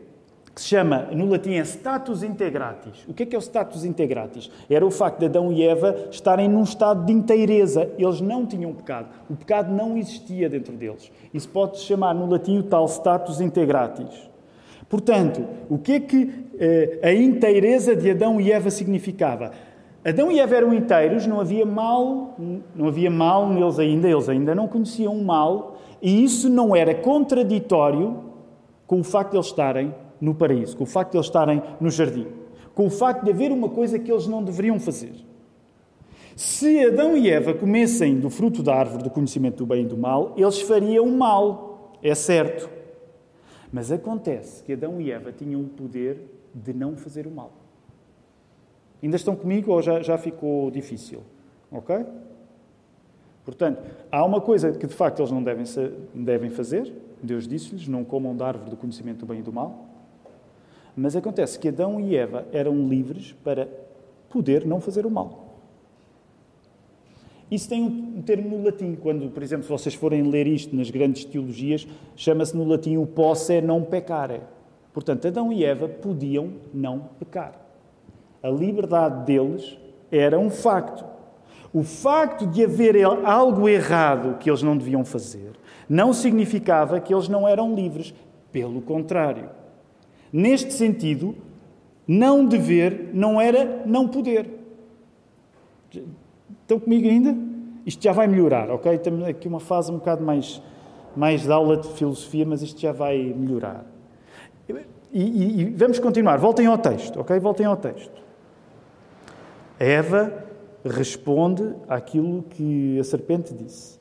que 0.55 0.61
se 0.61 0.69
chama, 0.69 1.09
no 1.11 1.29
latim, 1.29 1.55
é 1.55 1.65
status 1.65 2.23
integratis. 2.23 3.03
O 3.09 3.13
que 3.13 3.23
é 3.23 3.25
que 3.25 3.35
é 3.35 3.37
o 3.37 3.41
status 3.41 3.83
integratis? 3.83 4.49
Era 4.69 4.85
o 4.85 4.89
facto 4.89 5.19
de 5.19 5.25
Adão 5.25 5.51
e 5.51 5.61
Eva 5.61 6.07
estarem 6.09 6.47
num 6.47 6.63
estado 6.63 7.05
de 7.05 7.11
inteireza. 7.11 7.91
Eles 7.97 8.21
não 8.21 8.45
tinham 8.45 8.73
pecado. 8.73 9.09
O 9.29 9.35
pecado 9.35 9.73
não 9.73 9.97
existia 9.97 10.49
dentro 10.49 10.71
deles. 10.71 11.11
Isso 11.33 11.49
pode-se 11.49 11.83
chamar, 11.83 12.15
no 12.15 12.25
latim, 12.25 12.57
o 12.57 12.63
tal 12.63 12.85
status 12.85 13.41
integratis. 13.41 14.29
Portanto, 14.87 15.45
o 15.69 15.77
que 15.77 15.91
é 15.91 15.99
que 15.99 16.45
eh, 16.57 16.99
a 17.03 17.13
inteireza 17.13 17.93
de 17.93 18.11
Adão 18.11 18.39
e 18.39 18.49
Eva 18.49 18.71
significava? 18.71 19.51
Adão 20.05 20.31
e 20.31 20.39
Eva 20.39 20.55
eram 20.55 20.73
inteiros, 20.73 21.27
não 21.27 21.41
havia 21.41 21.65
mal, 21.65 22.37
não 22.73 22.87
havia 22.87 23.11
mal 23.11 23.49
neles 23.49 23.77
ainda, 23.77 24.07
eles 24.07 24.29
ainda 24.29 24.55
não 24.55 24.69
conheciam 24.69 25.17
o 25.17 25.25
mal, 25.25 25.75
e 26.01 26.23
isso 26.23 26.49
não 26.49 26.73
era 26.73 26.95
contraditório 26.95 28.23
com 28.87 29.01
o 29.01 29.03
facto 29.03 29.31
de 29.31 29.37
eles 29.37 29.47
estarem 29.47 30.04
no 30.19 30.33
paraíso, 30.35 30.77
com 30.77 30.83
o 30.83 30.87
facto 30.87 31.11
de 31.11 31.17
eles 31.17 31.27
estarem 31.27 31.61
no 31.79 31.89
jardim, 31.89 32.27
com 32.73 32.87
o 32.87 32.89
facto 32.89 33.23
de 33.23 33.31
haver 33.31 33.51
uma 33.51 33.69
coisa 33.69 33.99
que 33.99 34.11
eles 34.11 34.27
não 34.27 34.43
deveriam 34.43 34.79
fazer. 34.79 35.13
Se 36.35 36.85
Adão 36.85 37.15
e 37.15 37.29
Eva 37.29 37.53
comessem 37.53 38.19
do 38.19 38.29
fruto 38.29 38.61
da 38.61 38.75
árvore 38.75 39.03
do 39.03 39.09
conhecimento 39.09 39.57
do 39.57 39.65
bem 39.65 39.83
e 39.83 39.87
do 39.87 39.97
mal, 39.97 40.33
eles 40.35 40.59
fariam 40.61 41.05
mal, 41.07 41.93
é 42.03 42.13
certo. 42.13 42.69
Mas 43.71 43.91
acontece 43.91 44.61
que 44.63 44.73
Adão 44.73 44.99
e 44.99 45.11
Eva 45.11 45.31
tinham 45.31 45.61
o 45.61 45.65
poder 45.65 46.21
de 46.53 46.73
não 46.73 46.95
fazer 46.95 47.25
o 47.25 47.31
mal. 47.31 47.51
Ainda 49.01 49.15
estão 49.15 49.35
comigo 49.35 49.71
ou 49.71 49.81
já, 49.81 50.01
já 50.01 50.17
ficou 50.17 50.69
difícil? 50.71 51.21
Ok? 51.71 52.05
Portanto, 53.45 53.81
há 54.11 54.25
uma 54.25 54.41
coisa 54.41 54.71
que 54.71 54.87
de 54.87 54.93
facto 54.93 55.19
eles 55.19 55.31
não 55.31 55.43
devem, 55.43 55.65
devem 56.13 56.49
fazer. 56.49 56.91
Deus 57.21 57.47
disse-lhes: 57.47 57.87
não 57.87 58.03
comam 58.03 58.35
da 58.35 58.47
árvore 58.47 58.71
do 58.71 58.77
conhecimento 58.77 59.19
do 59.19 59.25
bem 59.25 59.39
e 59.39 59.43
do 59.43 59.53
mal. 59.53 59.85
Mas 60.95 61.15
acontece 61.15 61.59
que 61.59 61.67
Adão 61.67 61.99
e 61.99 62.15
Eva 62.15 62.45
eram 62.51 62.87
livres 62.87 63.35
para 63.43 63.67
poder 64.29 64.65
não 64.65 64.79
fazer 64.79 65.05
o 65.05 65.11
mal. 65.11 65.45
Isso 67.49 67.69
tem 67.69 67.83
um 67.83 68.21
termo 68.21 68.57
no 68.57 68.63
latim, 68.63 68.95
quando, 68.95 69.29
por 69.29 69.43
exemplo, 69.43 69.65
se 69.65 69.69
vocês 69.69 69.93
forem 69.93 70.23
ler 70.23 70.47
isto 70.47 70.75
nas 70.75 70.89
grandes 70.89 71.25
teologias, 71.25 71.87
chama-se 72.15 72.57
no 72.57 72.63
latim 72.63 72.97
o 72.97 73.05
posse 73.05 73.61
não 73.61 73.83
pecare. 73.83 74.41
Portanto, 74.93 75.27
Adão 75.27 75.53
e 75.53 75.63
Eva 75.63 75.87
podiam 75.87 76.53
não 76.73 77.09
pecar. 77.19 77.53
A 78.41 78.49
liberdade 78.49 79.25
deles 79.25 79.77
era 80.11 80.39
um 80.39 80.49
facto. 80.49 81.05
O 81.73 81.83
facto 81.83 82.47
de 82.47 82.63
haver 82.63 83.03
algo 83.03 83.67
errado 83.67 84.37
que 84.39 84.49
eles 84.49 84.63
não 84.63 84.77
deviam 84.77 85.03
fazer 85.03 85.51
não 85.89 86.13
significava 86.13 86.99
que 86.99 87.13
eles 87.13 87.27
não 87.27 87.47
eram 87.47 87.75
livres. 87.75 88.13
Pelo 88.51 88.81
contrário. 88.81 89.49
Neste 90.35 90.73
sentido, 90.73 91.33
não 92.05 92.45
dever 92.45 93.11
não 93.13 93.39
era 93.39 93.83
não 93.85 94.05
poder. 94.05 94.49
Estão 96.61 96.77
comigo 96.77 97.07
ainda? 97.07 97.37
Isto 97.85 98.03
já 98.03 98.11
vai 98.11 98.27
melhorar, 98.27 98.69
ok? 98.69 98.97
Temos 98.97 99.23
aqui 99.23 99.47
uma 99.47 99.61
fase 99.61 99.89
um 99.89 99.95
bocado 99.95 100.21
mais, 100.21 100.61
mais 101.15 101.43
de 101.43 101.51
aula 101.53 101.77
de 101.77 101.87
filosofia, 101.93 102.45
mas 102.45 102.61
isto 102.61 102.81
já 102.81 102.91
vai 102.91 103.33
melhorar. 103.33 103.85
E, 104.67 104.73
e, 105.13 105.61
e 105.61 105.65
vamos 105.69 105.99
continuar. 105.99 106.35
Voltem 106.35 106.65
ao 106.65 106.77
texto, 106.77 107.21
ok? 107.21 107.39
Voltem 107.39 107.65
ao 107.65 107.77
texto. 107.77 108.21
Eva 109.79 110.33
responde 110.83 111.73
àquilo 111.87 112.43
que 112.49 112.99
a 112.99 113.05
serpente 113.05 113.53
disse. 113.53 113.97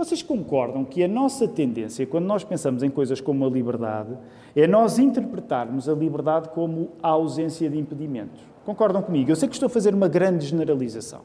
Vocês 0.00 0.22
concordam 0.22 0.82
que 0.82 1.04
a 1.04 1.08
nossa 1.08 1.46
tendência, 1.46 2.06
quando 2.06 2.24
nós 2.24 2.42
pensamos 2.42 2.82
em 2.82 2.88
coisas 2.88 3.20
como 3.20 3.44
a 3.44 3.50
liberdade, 3.50 4.16
é 4.56 4.66
nós 4.66 4.98
interpretarmos 4.98 5.90
a 5.90 5.92
liberdade 5.92 6.48
como 6.48 6.92
a 7.02 7.08
ausência 7.08 7.68
de 7.68 7.78
impedimentos? 7.78 8.40
Concordam 8.64 9.02
comigo? 9.02 9.30
Eu 9.30 9.36
sei 9.36 9.46
que 9.46 9.54
estou 9.54 9.66
a 9.66 9.68
fazer 9.68 9.94
uma 9.94 10.08
grande 10.08 10.46
generalização. 10.46 11.20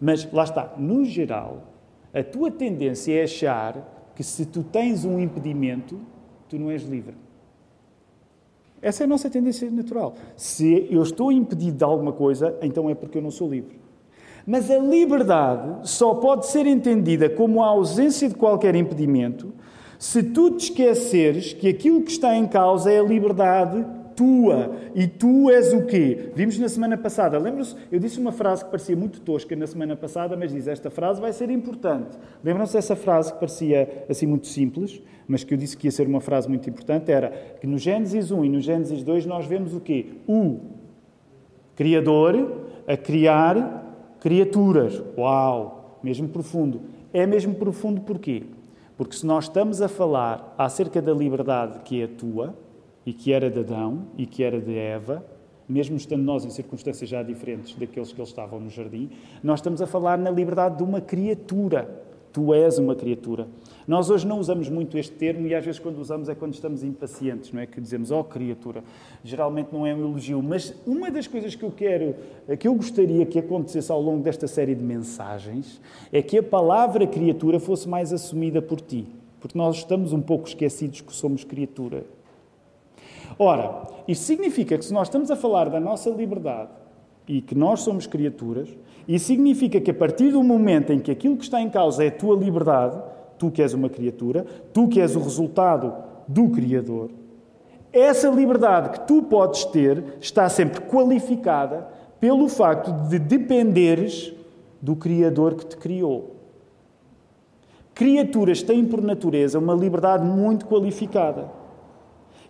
Mas 0.00 0.28
lá 0.32 0.42
está, 0.42 0.74
no 0.76 1.04
geral, 1.04 1.62
a 2.12 2.24
tua 2.24 2.50
tendência 2.50 3.12
é 3.12 3.22
achar 3.22 4.10
que 4.16 4.24
se 4.24 4.44
tu 4.44 4.64
tens 4.64 5.04
um 5.04 5.20
impedimento, 5.20 6.00
tu 6.48 6.58
não 6.58 6.72
és 6.72 6.82
livre. 6.82 7.14
Essa 8.82 9.04
é 9.04 9.06
a 9.06 9.08
nossa 9.08 9.30
tendência 9.30 9.70
natural. 9.70 10.16
Se 10.34 10.88
eu 10.90 11.00
estou 11.04 11.30
impedido 11.30 11.76
de 11.78 11.84
alguma 11.84 12.12
coisa, 12.12 12.58
então 12.60 12.90
é 12.90 12.96
porque 12.96 13.18
eu 13.18 13.22
não 13.22 13.30
sou 13.30 13.48
livre. 13.48 13.81
Mas 14.46 14.70
a 14.70 14.78
liberdade 14.78 15.88
só 15.88 16.14
pode 16.14 16.46
ser 16.46 16.66
entendida 16.66 17.28
como 17.30 17.62
a 17.62 17.66
ausência 17.66 18.28
de 18.28 18.34
qualquer 18.34 18.74
impedimento 18.74 19.52
se 20.02 20.20
tu 20.20 20.50
te 20.50 20.64
esqueceres 20.64 21.52
que 21.52 21.68
aquilo 21.68 22.02
que 22.02 22.10
está 22.10 22.36
em 22.36 22.44
causa 22.44 22.90
é 22.90 22.98
a 22.98 23.02
liberdade 23.04 23.86
tua. 24.16 24.72
E 24.96 25.06
tu 25.06 25.48
és 25.48 25.72
o 25.72 25.86
quê? 25.86 26.30
Vimos 26.34 26.58
na 26.58 26.68
semana 26.68 26.96
passada. 26.96 27.38
Lembram-se? 27.38 27.76
Eu 27.90 28.00
disse 28.00 28.18
uma 28.18 28.32
frase 28.32 28.64
que 28.64 28.70
parecia 28.70 28.96
muito 28.96 29.20
tosca 29.20 29.54
na 29.54 29.64
semana 29.64 29.94
passada, 29.94 30.36
mas 30.36 30.52
diz: 30.52 30.66
Esta 30.66 30.90
frase 30.90 31.20
vai 31.20 31.32
ser 31.32 31.50
importante. 31.50 32.18
Lembram-se 32.42 32.72
dessa 32.72 32.96
frase 32.96 33.32
que 33.32 33.38
parecia 33.38 34.04
assim 34.08 34.26
muito 34.26 34.48
simples, 34.48 35.00
mas 35.28 35.44
que 35.44 35.54
eu 35.54 35.58
disse 35.58 35.76
que 35.76 35.86
ia 35.86 35.90
ser 35.92 36.08
uma 36.08 36.20
frase 36.20 36.48
muito 36.48 36.68
importante? 36.68 37.12
Era 37.12 37.30
que 37.60 37.66
no 37.68 37.78
Gênesis 37.78 38.32
1 38.32 38.44
e 38.44 38.48
no 38.48 38.60
Gênesis 38.60 39.04
2 39.04 39.24
nós 39.24 39.46
vemos 39.46 39.72
o 39.72 39.78
quê? 39.78 40.06
O 40.26 40.58
Criador 41.76 42.66
a 42.88 42.96
criar 42.96 43.81
criaturas. 44.22 45.02
Uau! 45.18 45.98
Mesmo 46.02 46.28
profundo. 46.28 46.80
É 47.12 47.26
mesmo 47.26 47.54
profundo 47.54 48.00
porquê? 48.00 48.44
Porque 48.96 49.16
se 49.16 49.26
nós 49.26 49.44
estamos 49.44 49.82
a 49.82 49.88
falar 49.88 50.54
acerca 50.56 51.02
da 51.02 51.12
liberdade 51.12 51.80
que 51.80 52.00
é 52.00 52.06
tua, 52.06 52.54
e 53.04 53.12
que 53.12 53.32
era 53.32 53.50
de 53.50 53.58
Adão 53.58 54.06
e 54.16 54.26
que 54.26 54.42
era 54.42 54.60
de 54.60 54.76
Eva, 54.78 55.24
mesmo 55.68 55.96
estando 55.96 56.22
nós 56.22 56.44
em 56.44 56.50
circunstâncias 56.50 57.08
já 57.08 57.22
diferentes 57.22 57.74
daqueles 57.74 58.12
que 58.12 58.20
eles 58.20 58.28
estavam 58.28 58.60
no 58.60 58.70
jardim, 58.70 59.10
nós 59.42 59.58
estamos 59.58 59.82
a 59.82 59.86
falar 59.86 60.18
na 60.18 60.30
liberdade 60.30 60.76
de 60.76 60.82
uma 60.82 61.00
criatura. 61.00 62.04
Tu 62.32 62.54
és 62.54 62.78
uma 62.78 62.94
criatura. 62.94 63.46
Nós 63.86 64.08
hoje 64.08 64.26
não 64.26 64.38
usamos 64.38 64.68
muito 64.68 64.96
este 64.96 65.12
termo 65.12 65.46
e 65.46 65.54
às 65.54 65.64
vezes 65.64 65.80
quando 65.80 65.98
usamos 65.98 66.28
é 66.28 66.34
quando 66.34 66.54
estamos 66.54 66.82
impacientes, 66.82 67.52
não 67.52 67.60
é? 67.60 67.66
Que 67.66 67.80
dizemos, 67.80 68.10
ó 68.10 68.20
oh, 68.20 68.24
criatura. 68.24 68.82
Geralmente 69.24 69.68
não 69.72 69.86
é 69.86 69.94
um 69.94 70.00
elogio, 70.00 70.42
mas 70.42 70.74
uma 70.86 71.10
das 71.10 71.26
coisas 71.26 71.54
que 71.54 71.62
eu 71.62 71.70
quero, 71.70 72.14
que 72.58 72.66
eu 72.66 72.74
gostaria 72.74 73.26
que 73.26 73.38
acontecesse 73.38 73.90
ao 73.90 74.00
longo 74.00 74.22
desta 74.22 74.46
série 74.46 74.74
de 74.74 74.82
mensagens, 74.82 75.80
é 76.12 76.22
que 76.22 76.38
a 76.38 76.42
palavra 76.42 77.06
criatura 77.06 77.58
fosse 77.60 77.88
mais 77.88 78.12
assumida 78.12 78.62
por 78.62 78.80
ti. 78.80 79.06
Porque 79.40 79.58
nós 79.58 79.78
estamos 79.78 80.12
um 80.12 80.22
pouco 80.22 80.46
esquecidos 80.46 81.00
que 81.00 81.12
somos 81.12 81.42
criatura. 81.42 82.04
Ora, 83.38 83.88
isto 84.06 84.24
significa 84.24 84.78
que 84.78 84.84
se 84.84 84.92
nós 84.92 85.08
estamos 85.08 85.30
a 85.30 85.36
falar 85.36 85.68
da 85.68 85.80
nossa 85.80 86.08
liberdade 86.10 86.70
e 87.26 87.40
que 87.40 87.54
nós 87.54 87.80
somos 87.80 88.06
criaturas, 88.06 88.68
isso 89.06 89.26
significa 89.26 89.80
que 89.80 89.90
a 89.90 89.94
partir 89.94 90.30
do 90.30 90.42
momento 90.42 90.92
em 90.92 91.00
que 91.00 91.10
aquilo 91.10 91.36
que 91.36 91.44
está 91.44 91.60
em 91.60 91.68
causa 91.68 92.04
é 92.04 92.08
a 92.08 92.12
tua 92.12 92.36
liberdade, 92.36 93.00
tu 93.38 93.50
que 93.50 93.62
és 93.62 93.74
uma 93.74 93.88
criatura, 93.88 94.46
tu 94.72 94.88
que 94.88 95.00
és 95.00 95.16
o 95.16 95.20
resultado 95.20 95.92
do 96.28 96.48
Criador, 96.50 97.10
essa 97.92 98.28
liberdade 98.28 98.90
que 98.90 99.06
tu 99.06 99.22
podes 99.22 99.64
ter 99.66 100.02
está 100.20 100.48
sempre 100.48 100.80
qualificada 100.82 101.88
pelo 102.18 102.48
facto 102.48 102.90
de 103.08 103.18
dependeres 103.18 104.32
do 104.80 104.96
Criador 104.96 105.54
que 105.54 105.66
te 105.66 105.76
criou. 105.76 106.36
Criaturas 107.94 108.62
têm 108.62 108.84
por 108.84 109.02
natureza 109.02 109.58
uma 109.58 109.74
liberdade 109.74 110.24
muito 110.24 110.64
qualificada. 110.66 111.50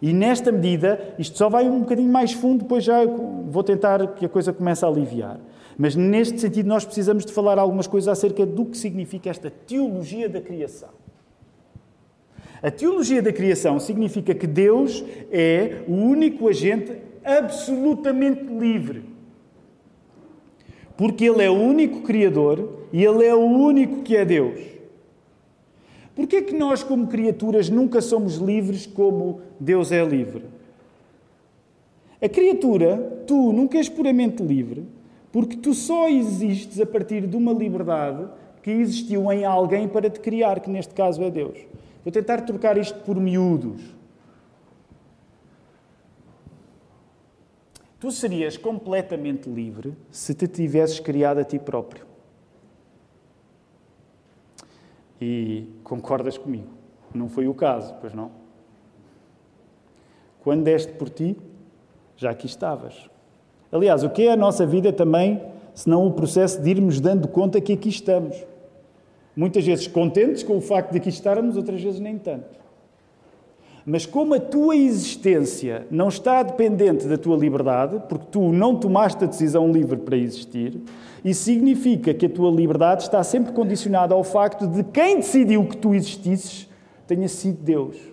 E 0.00 0.12
nesta 0.12 0.52
medida, 0.52 1.14
isto 1.18 1.36
só 1.38 1.48
vai 1.48 1.68
um 1.68 1.80
bocadinho 1.80 2.10
mais 2.10 2.32
fundo, 2.32 2.62
depois 2.62 2.84
já 2.84 3.04
vou 3.04 3.62
tentar 3.62 4.14
que 4.14 4.26
a 4.26 4.28
coisa 4.28 4.52
comece 4.52 4.84
a 4.84 4.88
aliviar. 4.88 5.40
Mas 5.78 5.94
neste 5.96 6.40
sentido, 6.40 6.68
nós 6.68 6.84
precisamos 6.84 7.24
de 7.24 7.32
falar 7.32 7.58
algumas 7.58 7.86
coisas 7.86 8.08
acerca 8.08 8.44
do 8.44 8.66
que 8.66 8.76
significa 8.76 9.30
esta 9.30 9.50
teologia 9.50 10.28
da 10.28 10.40
criação. 10.40 10.90
A 12.62 12.70
teologia 12.70 13.20
da 13.20 13.32
criação 13.32 13.80
significa 13.80 14.34
que 14.34 14.46
Deus 14.46 15.04
é 15.30 15.82
o 15.88 15.94
único 15.94 16.48
agente 16.48 16.96
absolutamente 17.24 18.44
livre. 18.44 19.04
Porque 20.96 21.24
Ele 21.24 21.42
é 21.42 21.50
o 21.50 21.54
único 21.54 22.02
Criador 22.02 22.86
e 22.92 23.02
Ele 23.02 23.24
é 23.24 23.34
o 23.34 23.40
único 23.40 24.02
que 24.02 24.16
é 24.16 24.24
Deus. 24.24 24.60
Porquê 26.14 26.36
é 26.36 26.42
que 26.42 26.54
nós, 26.54 26.82
como 26.82 27.06
criaturas, 27.06 27.70
nunca 27.70 28.00
somos 28.00 28.36
livres 28.36 28.86
como 28.86 29.40
Deus 29.58 29.90
é 29.90 30.04
livre? 30.04 30.44
A 32.20 32.28
criatura, 32.28 33.24
tu, 33.26 33.52
nunca 33.52 33.78
és 33.78 33.88
puramente 33.88 34.42
livre, 34.42 34.84
porque 35.32 35.56
tu 35.56 35.72
só 35.72 36.08
existes 36.08 36.78
a 36.78 36.84
partir 36.84 37.26
de 37.26 37.34
uma 37.36 37.52
liberdade 37.54 38.28
que 38.62 38.70
existiu 38.70 39.32
em 39.32 39.44
alguém 39.44 39.88
para 39.88 40.10
te 40.10 40.20
criar, 40.20 40.60
que 40.60 40.70
neste 40.70 40.94
caso 40.94 41.22
é 41.24 41.30
Deus. 41.30 41.58
Vou 42.04 42.12
tentar 42.12 42.42
trocar 42.42 42.76
isto 42.76 43.00
por 43.00 43.16
miúdos. 43.16 43.82
Tu 47.98 48.10
serias 48.10 48.56
completamente 48.56 49.48
livre 49.48 49.96
se 50.10 50.34
te 50.34 50.46
tivesses 50.46 51.00
criado 51.00 51.38
a 51.38 51.44
ti 51.44 51.58
próprio. 51.58 52.04
E 55.20 55.68
concordas 55.84 56.36
comigo? 56.36 56.68
Não 57.14 57.28
foi 57.28 57.46
o 57.46 57.54
caso, 57.54 57.94
pois 58.00 58.12
não? 58.12 58.32
Quando 60.40 60.64
deste 60.64 60.92
por 60.94 61.08
ti, 61.08 61.36
já 62.16 62.30
aqui 62.30 62.46
estavas. 62.46 63.08
Aliás, 63.72 64.04
o 64.04 64.10
que 64.10 64.26
é 64.26 64.32
a 64.32 64.36
nossa 64.36 64.66
vida 64.66 64.92
também, 64.92 65.40
senão 65.74 66.06
o 66.06 66.12
processo 66.12 66.60
de 66.60 66.70
irmos 66.70 67.00
dando 67.00 67.26
conta 67.26 67.58
que 67.58 67.72
aqui 67.72 67.88
estamos? 67.88 68.36
Muitas 69.34 69.64
vezes 69.64 69.86
contentes 69.86 70.42
com 70.42 70.58
o 70.58 70.60
facto 70.60 70.90
de 70.90 70.98
aqui 70.98 71.08
estarmos, 71.08 71.56
outras 71.56 71.80
vezes 71.82 71.98
nem 71.98 72.18
tanto. 72.18 72.60
Mas 73.84 74.04
como 74.04 74.34
a 74.34 74.38
tua 74.38 74.76
existência 74.76 75.86
não 75.90 76.08
está 76.08 76.42
dependente 76.42 77.06
da 77.06 77.16
tua 77.16 77.36
liberdade, 77.36 78.00
porque 78.08 78.26
tu 78.30 78.52
não 78.52 78.76
tomaste 78.76 79.24
a 79.24 79.26
decisão 79.26 79.72
livre 79.72 79.96
para 79.96 80.16
existir, 80.16 80.78
isso 81.24 81.44
significa 81.44 82.12
que 82.12 82.26
a 82.26 82.30
tua 82.30 82.50
liberdade 82.50 83.04
está 83.04 83.24
sempre 83.24 83.52
condicionada 83.52 84.14
ao 84.14 84.22
facto 84.22 84.66
de 84.66 84.84
quem 84.84 85.16
decidiu 85.16 85.64
que 85.64 85.78
tu 85.78 85.94
existisses 85.94 86.68
tenha 87.06 87.28
sido 87.28 87.58
Deus. 87.62 88.11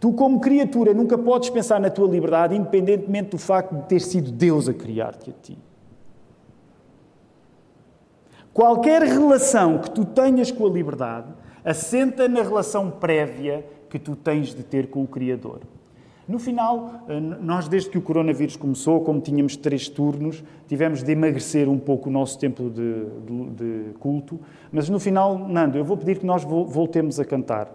Tu, 0.00 0.12
como 0.12 0.40
criatura, 0.40 0.94
nunca 0.94 1.18
podes 1.18 1.50
pensar 1.50 1.80
na 1.80 1.90
tua 1.90 2.08
liberdade 2.08 2.54
independentemente 2.54 3.30
do 3.30 3.38
facto 3.38 3.74
de 3.74 3.82
ter 3.82 4.00
sido 4.00 4.30
Deus 4.30 4.68
a 4.68 4.74
criar-te 4.74 5.30
a 5.30 5.32
ti. 5.32 5.58
Qualquer 8.52 9.02
relação 9.02 9.78
que 9.78 9.90
tu 9.90 10.04
tenhas 10.04 10.50
com 10.50 10.66
a 10.66 10.70
liberdade 10.70 11.28
assenta 11.64 12.28
na 12.28 12.42
relação 12.42 12.90
prévia 12.90 13.64
que 13.88 13.98
tu 13.98 14.14
tens 14.16 14.54
de 14.54 14.62
ter 14.62 14.88
com 14.88 15.02
o 15.02 15.06
Criador. 15.06 15.60
No 16.26 16.38
final, 16.38 17.04
eh, 17.08 17.20
nós, 17.20 17.68
desde 17.68 17.88
que 17.88 17.96
o 17.96 18.02
coronavírus 18.02 18.54
começou, 18.54 19.00
como 19.00 19.20
tínhamos 19.20 19.56
três 19.56 19.88
turnos, 19.88 20.44
tivemos 20.66 21.02
de 21.02 21.10
emagrecer 21.12 21.68
um 21.68 21.78
pouco 21.78 22.10
o 22.10 22.12
nosso 22.12 22.38
tempo 22.38 22.68
de, 22.68 23.04
de, 23.26 23.90
de 23.90 23.94
culto, 23.98 24.38
mas 24.70 24.88
no 24.90 25.00
final, 25.00 25.38
Nando, 25.38 25.78
eu 25.78 25.84
vou 25.84 25.96
pedir 25.96 26.18
que 26.18 26.26
nós 26.26 26.44
voltemos 26.44 27.18
a 27.18 27.24
cantar 27.24 27.72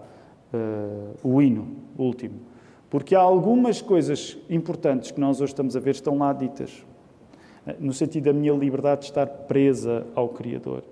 uh, 0.53 1.27
o 1.27 1.41
hino 1.41 1.67
último, 1.97 2.39
porque 2.89 3.15
há 3.15 3.19
algumas 3.19 3.81
coisas 3.81 4.37
importantes 4.49 5.11
que 5.11 5.19
nós 5.19 5.41
hoje 5.41 5.51
estamos 5.51 5.75
a 5.75 5.79
ver 5.79 5.91
estão 5.91 6.17
lá 6.17 6.31
ditas, 6.31 6.85
eh, 7.65 7.75
no 7.79 7.91
sentido 7.93 8.25
da 8.25 8.33
minha 8.33 8.53
liberdade 8.53 9.01
de 9.01 9.07
estar 9.07 9.25
presa 9.25 10.05
ao 10.13 10.29
Criador. 10.29 10.83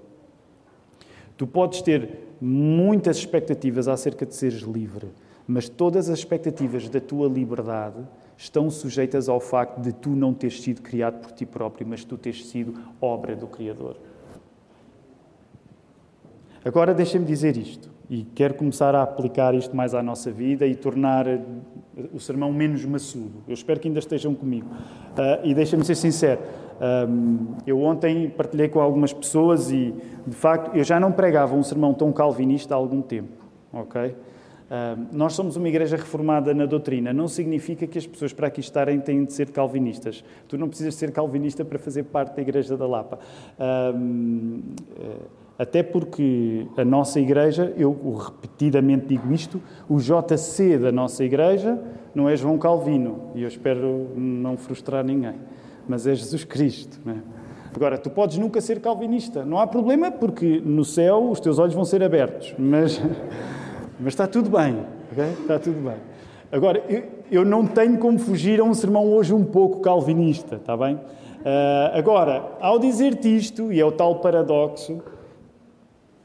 Tu 1.38 1.46
podes 1.46 1.82
ter 1.82 2.36
muitas 2.40 3.18
expectativas 3.18 3.88
acerca 3.88 4.26
de 4.26 4.36
seres 4.36 4.62
livre, 4.62 5.10
mas 5.48 5.70
todas 5.70 6.10
as 6.10 6.20
expectativas 6.20 6.90
da 6.90 7.00
tua 7.00 7.28
liberdade 7.28 7.98
estão 8.38 8.70
sujeitas 8.70 9.30
ao 9.30 9.40
facto 9.40 9.80
de 9.80 9.94
tu 9.94 10.10
não 10.10 10.34
teres 10.34 10.62
sido 10.62 10.82
criado 10.82 11.20
por 11.22 11.32
ti 11.32 11.46
próprio, 11.46 11.86
mas 11.88 12.04
tu 12.04 12.18
teres 12.18 12.48
sido 12.48 12.74
obra 13.00 13.36
do 13.36 13.48
Criador. 13.48 13.98
Agora 16.64 16.94
deixa-me 16.94 17.26
dizer 17.26 17.58
isto, 17.58 17.90
e 18.12 18.26
quero 18.36 18.56
começar 18.56 18.94
a 18.94 19.02
aplicar 19.02 19.56
isto 19.56 19.74
mais 19.74 19.96
à 19.96 20.04
nossa 20.04 20.30
vida 20.30 20.68
e 20.68 20.76
tornar 20.76 21.26
o 22.14 22.20
sermão 22.20 22.52
menos 22.52 22.84
maçudo. 22.84 23.42
Eu 23.48 23.54
espero 23.54 23.80
que 23.80 23.88
ainda 23.88 24.00
estejam 24.00 24.36
comigo. 24.36 24.68
Uh, 24.68 25.46
e 25.46 25.54
deixa-me 25.54 25.86
ser 25.86 25.96
sincero, 25.96 26.42
um, 27.10 27.56
eu 27.66 27.82
ontem 27.82 28.30
partilhei 28.30 28.68
com 28.68 28.82
algumas 28.82 29.14
pessoas 29.14 29.72
e, 29.72 29.96
de 30.28 30.36
facto, 30.36 30.76
eu 30.76 30.84
já 30.84 31.00
não 31.00 31.14
pregava 31.14 31.56
um 31.56 31.64
sermão 31.64 31.94
tão 31.94 32.12
calvinista 32.12 32.76
há 32.76 32.78
algum 32.78 33.02
tempo, 33.02 33.46
ok? 33.72 34.14
nós 35.12 35.34
somos 35.34 35.58
uma 35.58 35.68
igreja 35.68 35.98
reformada 35.98 36.54
na 36.54 36.66
doutrina. 36.66 37.12
Não 37.12 37.28
significa 37.28 37.86
que 37.86 37.98
as 37.98 38.08
pessoas 38.08 38.32
para 38.32 38.48
aqui 38.48 38.62
estarem 38.62 39.02
têm 39.02 39.26
de 39.26 39.34
ser 39.34 39.50
calvinistas. 39.50 40.24
Tu 40.48 40.58
não 40.58 40.70
precisas 40.70 40.96
ser 40.96 41.12
calvinista 41.12 41.66
para 41.66 41.78
fazer 41.78 42.04
parte 42.04 42.38
da 42.38 42.42
Igreja 42.42 42.78
da 42.78 42.88
Lapa. 42.88 43.20
Eh, 43.60 43.94
até 45.62 45.84
porque 45.84 46.68
a 46.76 46.84
nossa 46.84 47.20
igreja, 47.20 47.74
eu 47.78 47.92
repetidamente 48.18 49.08
digo 49.08 49.32
isto, 49.34 49.62
o 49.88 49.98
JC 49.98 50.78
da 50.78 50.92
nossa 50.92 51.24
igreja 51.24 51.80
não 52.14 52.28
é 52.28 52.36
João 52.36 52.58
Calvino, 52.58 53.32
e 53.36 53.44
eu 53.44 53.48
espero 53.48 54.10
não 54.16 54.58
frustrar 54.58 55.04
ninguém 55.04 55.36
mas 55.88 56.08
é 56.08 56.16
Jesus 56.16 56.44
Cristo. 56.44 57.00
Não 57.06 57.14
é? 57.14 57.18
Agora, 57.76 57.98
tu 57.98 58.10
podes 58.10 58.38
nunca 58.38 58.60
ser 58.60 58.80
calvinista. 58.80 59.46
Não 59.46 59.58
há 59.58 59.68
problema, 59.68 60.12
porque 60.12 60.62
no 60.64 60.84
céu 60.84 61.30
os 61.30 61.40
teus 61.40 61.58
olhos 61.60 61.74
vão 61.74 61.86
ser 61.86 62.04
abertos. 62.04 62.54
Mas, 62.58 63.02
mas 64.00 64.08
está 64.14 64.28
tudo 64.28 64.50
bem. 64.50 64.86
Okay? 65.12 65.32
Está 65.42 65.60
tudo 65.60 65.82
bem. 65.82 65.98
Agora, 66.52 66.84
eu, 66.90 67.04
eu 67.32 67.46
não 67.46 67.66
tenho 67.66 67.98
como 67.98 68.20
fugir 68.20 68.60
a 68.60 68.64
um 68.64 68.74
sermão 68.74 69.12
hoje 69.12 69.34
um 69.34 69.44
pouco 69.44 69.80
calvinista, 69.80 70.58
está 70.58 70.76
bem? 70.76 70.96
Uh, 70.96 71.98
agora, 71.98 72.58
ao 72.60 72.78
dizer-te 72.78 73.36
isto, 73.36 73.72
e 73.72 73.80
é 73.80 73.86
o 73.86 73.92
tal 73.92 74.16
paradoxo, 74.16 75.02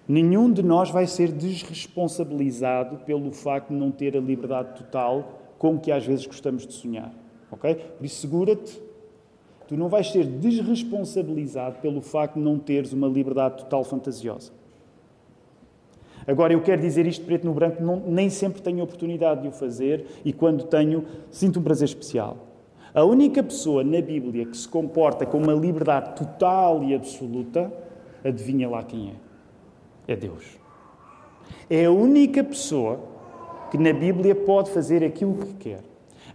nenhum 0.08 0.52
de 0.52 0.62
nós 0.62 0.90
vai 0.90 1.06
ser 1.06 1.32
desresponsabilizado 1.32 2.98
pelo 2.98 3.32
facto 3.32 3.68
de 3.68 3.74
não 3.74 3.90
ter 3.90 4.16
a 4.16 4.20
liberdade 4.20 4.76
total 4.76 5.40
com 5.58 5.78
que 5.78 5.90
às 5.90 6.04
vezes 6.04 6.26
gostamos 6.26 6.66
de 6.66 6.72
sonhar. 6.72 7.12
Ok? 7.50 7.74
Por 7.74 8.04
isso, 8.04 8.20
segura-te 8.20 8.86
Tu 9.66 9.76
não 9.76 9.88
vais 9.88 10.10
ser 10.10 10.24
desresponsabilizado 10.24 11.80
pelo 11.80 12.00
facto 12.00 12.34
de 12.34 12.40
não 12.40 12.58
teres 12.58 12.92
uma 12.92 13.08
liberdade 13.08 13.58
total 13.58 13.82
fantasiosa. 13.82 14.52
Agora, 16.26 16.52
eu 16.52 16.60
quero 16.60 16.80
dizer 16.80 17.06
isto 17.06 17.24
preto 17.24 17.44
no 17.44 17.52
branco, 17.52 17.82
não, 17.82 18.00
nem 18.06 18.30
sempre 18.30 18.62
tenho 18.62 18.82
oportunidade 18.82 19.42
de 19.42 19.48
o 19.48 19.52
fazer 19.52 20.06
e 20.24 20.32
quando 20.32 20.64
tenho, 20.64 21.04
sinto 21.30 21.60
um 21.60 21.62
prazer 21.62 21.86
especial. 21.86 22.36
A 22.94 23.04
única 23.04 23.42
pessoa 23.42 23.84
na 23.84 24.00
Bíblia 24.00 24.46
que 24.46 24.56
se 24.56 24.68
comporta 24.68 25.26
com 25.26 25.38
uma 25.38 25.52
liberdade 25.52 26.16
total 26.16 26.82
e 26.82 26.94
absoluta, 26.94 27.72
adivinha 28.24 28.68
lá 28.68 28.82
quem 28.82 29.10
é? 29.10 29.25
É 30.06 30.14
Deus. 30.14 30.44
É 31.68 31.84
a 31.84 31.90
única 31.90 32.42
pessoa 32.44 33.00
que 33.70 33.78
na 33.78 33.92
Bíblia 33.92 34.34
pode 34.34 34.70
fazer 34.70 35.04
aquilo 35.04 35.34
que 35.34 35.54
quer. 35.54 35.80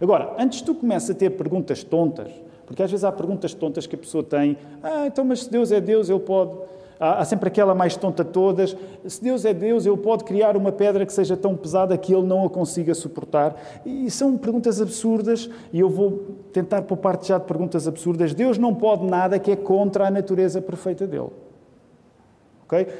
Agora, 0.00 0.34
antes 0.38 0.60
tu 0.60 0.74
começas 0.74 1.10
a 1.10 1.14
ter 1.14 1.30
perguntas 1.30 1.82
tontas, 1.82 2.30
porque 2.66 2.82
às 2.82 2.90
vezes 2.90 3.04
há 3.04 3.12
perguntas 3.12 3.54
tontas 3.54 3.86
que 3.86 3.94
a 3.94 3.98
pessoa 3.98 4.22
tem. 4.22 4.56
Ah, 4.82 5.06
então, 5.06 5.24
mas 5.24 5.44
se 5.44 5.50
Deus 5.50 5.72
é 5.72 5.80
Deus, 5.80 6.08
Ele 6.08 6.20
pode. 6.20 6.52
Há, 6.98 7.24
sempre 7.24 7.48
aquela 7.48 7.74
mais 7.74 7.96
tonta 7.96 8.22
de 8.22 8.30
todas. 8.30 8.76
Se 9.06 9.22
Deus 9.22 9.44
é 9.44 9.52
Deus, 9.52 9.86
Ele 9.86 9.96
pode 9.96 10.24
criar 10.24 10.56
uma 10.56 10.70
pedra 10.70 11.04
que 11.04 11.12
seja 11.12 11.36
tão 11.36 11.56
pesada 11.56 11.96
que 11.98 12.14
Ele 12.14 12.26
não 12.26 12.44
a 12.44 12.50
consiga 12.50 12.94
suportar. 12.94 13.56
E 13.84 14.10
são 14.10 14.36
perguntas 14.38 14.80
absurdas, 14.80 15.50
e 15.72 15.80
eu 15.80 15.88
vou 15.88 16.36
tentar 16.52 16.82
poupar-te 16.82 17.28
já 17.28 17.38
de 17.38 17.44
perguntas 17.44 17.88
absurdas. 17.88 18.34
Deus 18.34 18.56
não 18.56 18.74
pode 18.74 19.04
nada 19.04 19.38
que 19.38 19.50
é 19.50 19.56
contra 19.56 20.06
a 20.06 20.10
natureza 20.10 20.62
perfeita 20.62 21.06
dele. 21.06 21.30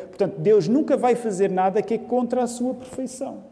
Portanto, 0.09 0.39
Deus 0.39 0.69
nunca 0.69 0.97
vai 0.97 1.15
fazer 1.15 1.51
nada 1.51 1.83
que 1.83 1.95
é 1.95 1.99
contra 1.99 2.43
a 2.43 2.47
sua 2.47 2.75
perfeição. 2.75 3.45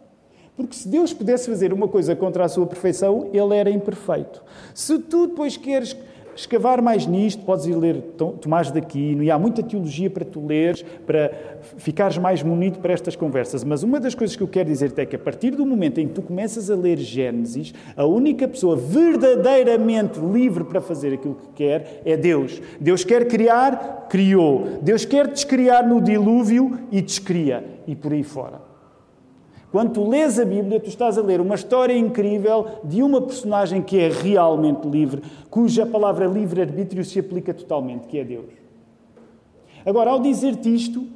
Porque 0.56 0.76
se 0.76 0.88
Deus 0.88 1.12
pudesse 1.12 1.48
fazer 1.48 1.72
uma 1.72 1.88
coisa 1.88 2.14
contra 2.14 2.44
a 2.44 2.48
sua 2.48 2.66
perfeição, 2.66 3.30
ele 3.32 3.56
era 3.56 3.70
imperfeito. 3.70 4.42
Se 4.74 4.98
tu 4.98 5.28
depois 5.28 5.56
queres 5.56 5.96
escavar 6.34 6.82
mais 6.82 7.06
nisto, 7.06 7.44
podes 7.44 7.66
ir 7.66 7.74
ler 7.74 8.02
Tomás 8.40 8.70
daqui, 8.70 9.16
e 9.20 9.30
há 9.30 9.38
muita 9.38 9.62
teologia 9.62 10.10
para 10.10 10.24
tu 10.24 10.46
leres, 10.46 10.84
para 11.06 11.30
ficares 11.76 12.18
mais 12.18 12.42
munido 12.42 12.78
para 12.78 12.92
estas 12.92 13.16
conversas. 13.16 13.64
Mas 13.64 13.82
uma 13.82 14.00
das 14.00 14.14
coisas 14.14 14.36
que 14.36 14.42
eu 14.42 14.48
quero 14.48 14.68
dizer-te 14.68 15.00
é 15.00 15.06
que 15.06 15.16
a 15.16 15.18
partir 15.18 15.50
do 15.52 15.66
momento 15.66 15.98
em 15.98 16.08
que 16.08 16.14
tu 16.14 16.22
começas 16.22 16.70
a 16.70 16.74
ler 16.74 16.98
Gênesis, 16.98 17.74
a 17.96 18.04
única 18.04 18.46
pessoa 18.46 18.76
verdadeiramente 18.76 20.18
livre 20.20 20.64
para 20.64 20.80
fazer 20.80 21.14
aquilo 21.14 21.34
que 21.34 21.48
quer 21.54 22.02
é 22.04 22.16
Deus. 22.16 22.60
Deus 22.80 23.04
quer 23.04 23.26
criar, 23.26 24.06
criou. 24.08 24.78
Deus 24.82 25.04
quer 25.04 25.26
descriar 25.28 25.86
no 25.86 26.00
dilúvio 26.00 26.78
e 26.90 27.00
descria. 27.00 27.64
E 27.86 27.94
por 27.94 28.12
aí 28.12 28.22
fora. 28.22 28.69
Quando 29.70 29.92
tu 29.92 30.08
lês 30.08 30.38
a 30.38 30.44
Bíblia, 30.44 30.80
tu 30.80 30.88
estás 30.88 31.16
a 31.16 31.22
ler 31.22 31.40
uma 31.40 31.54
história 31.54 31.96
incrível 31.96 32.66
de 32.82 33.02
uma 33.02 33.20
personagem 33.20 33.80
que 33.80 33.98
é 33.98 34.08
realmente 34.08 34.88
livre, 34.88 35.22
cuja 35.48 35.86
palavra 35.86 36.26
livre-arbítrio 36.26 37.04
se 37.04 37.20
aplica 37.20 37.54
totalmente, 37.54 38.06
que 38.06 38.18
é 38.18 38.24
Deus. 38.24 38.50
Agora, 39.86 40.10
ao 40.10 40.20
dizer-te 40.20 40.74
isto, 40.74 41.06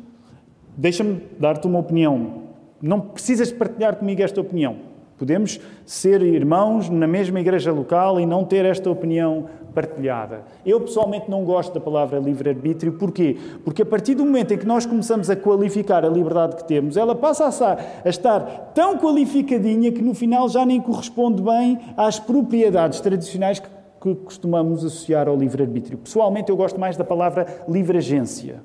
deixa-me 0.77 1.21
dar-te 1.39 1.67
uma 1.67 1.81
opinião. 1.81 2.45
Não 2.81 3.01
precisas 3.01 3.51
partilhar 3.51 3.97
comigo 3.97 4.23
esta 4.23 4.41
opinião. 4.41 4.77
Podemos 5.19 5.61
ser 5.85 6.23
irmãos 6.23 6.89
na 6.89 7.07
mesma 7.07 7.41
igreja 7.41 7.73
local 7.73 8.21
e 8.21 8.27
não 8.27 8.45
ter 8.45 8.65
esta 8.65 8.91
opinião 8.91 9.47
partilhada. 9.75 10.45
Eu 10.65 10.81
pessoalmente 10.81 11.31
não 11.31 11.45
gosto 11.45 11.75
da 11.75 11.81
palavra 11.81 12.19
livre-arbítrio. 12.19 12.93
Porquê? 12.93 13.37
Porque 13.65 13.83
a 13.83 13.87
partir 13.87 14.15
do 14.15 14.25
momento 14.25 14.55
em 14.55 14.59
que 14.59 14.67
nós 14.67 14.87
começamos 14.87 15.29
a 15.29 15.37
qualificar 15.37 16.05
a 16.05 16.09
liberdade 16.09 16.57
que 16.57 16.65
temos, 16.65 16.97
ela 16.97 17.15
passa 17.15 17.47
a 18.05 18.09
estar 18.09 18.73
tão 18.75 18.97
qualificadinha 18.97 19.91
que 19.91 20.01
no 20.01 20.15
final 20.15 20.49
já 20.49 20.65
nem 20.65 20.81
corresponde 20.81 21.43
bem 21.43 21.79
às 21.97 22.19
propriedades 22.19 23.01
tradicionais 23.01 23.59
que, 23.59 23.69
que 24.01 24.15
costumamos 24.15 24.85
associar 24.85 25.29
ao 25.29 25.37
livre-arbítrio. 25.37 25.99
Pessoalmente 25.99 26.51
eu 26.51 26.57
gosto 26.57 26.79
mais 26.79 26.97
da 26.97 27.05
palavra 27.05 27.65
livre-agência. 27.69 28.63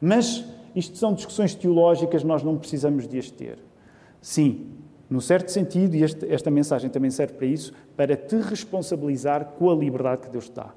Mas 0.00 0.44
isto 0.74 0.98
são 0.98 1.14
discussões 1.14 1.54
teológicas, 1.54 2.24
nós 2.24 2.42
não 2.42 2.56
precisamos 2.56 3.06
de 3.06 3.18
as 3.18 3.30
ter. 3.30 3.58
Sim, 4.20 4.66
no 5.12 5.20
certo 5.20 5.50
sentido, 5.50 5.94
e 5.94 6.02
este, 6.02 6.32
esta 6.32 6.50
mensagem 6.50 6.88
também 6.88 7.10
serve 7.10 7.34
para 7.34 7.46
isso, 7.46 7.74
para 7.94 8.16
te 8.16 8.36
responsabilizar 8.36 9.44
com 9.58 9.70
a 9.70 9.74
liberdade 9.74 10.22
que 10.22 10.30
Deus 10.30 10.48
te 10.48 10.54
dá. 10.54 10.72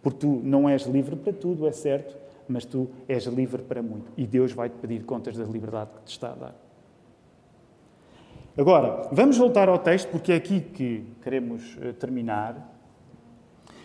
Porque 0.00 0.20
tu 0.20 0.40
não 0.44 0.68
és 0.68 0.82
livre 0.82 1.16
para 1.16 1.32
tudo, 1.32 1.66
é 1.66 1.72
certo, 1.72 2.16
mas 2.46 2.64
tu 2.64 2.88
és 3.08 3.24
livre 3.24 3.62
para 3.62 3.82
muito. 3.82 4.12
E 4.16 4.28
Deus 4.28 4.52
vai 4.52 4.68
te 4.68 4.76
pedir 4.76 5.02
contas 5.02 5.36
da 5.36 5.42
liberdade 5.42 5.90
que 5.96 6.02
te 6.04 6.12
está 6.12 6.30
a 6.30 6.34
dar. 6.36 6.54
Agora, 8.56 9.08
vamos 9.10 9.36
voltar 9.36 9.68
ao 9.68 9.78
texto, 9.78 10.08
porque 10.08 10.30
é 10.30 10.36
aqui 10.36 10.60
que 10.60 11.04
queremos 11.20 11.76
eh, 11.80 11.92
terminar. 11.92 12.72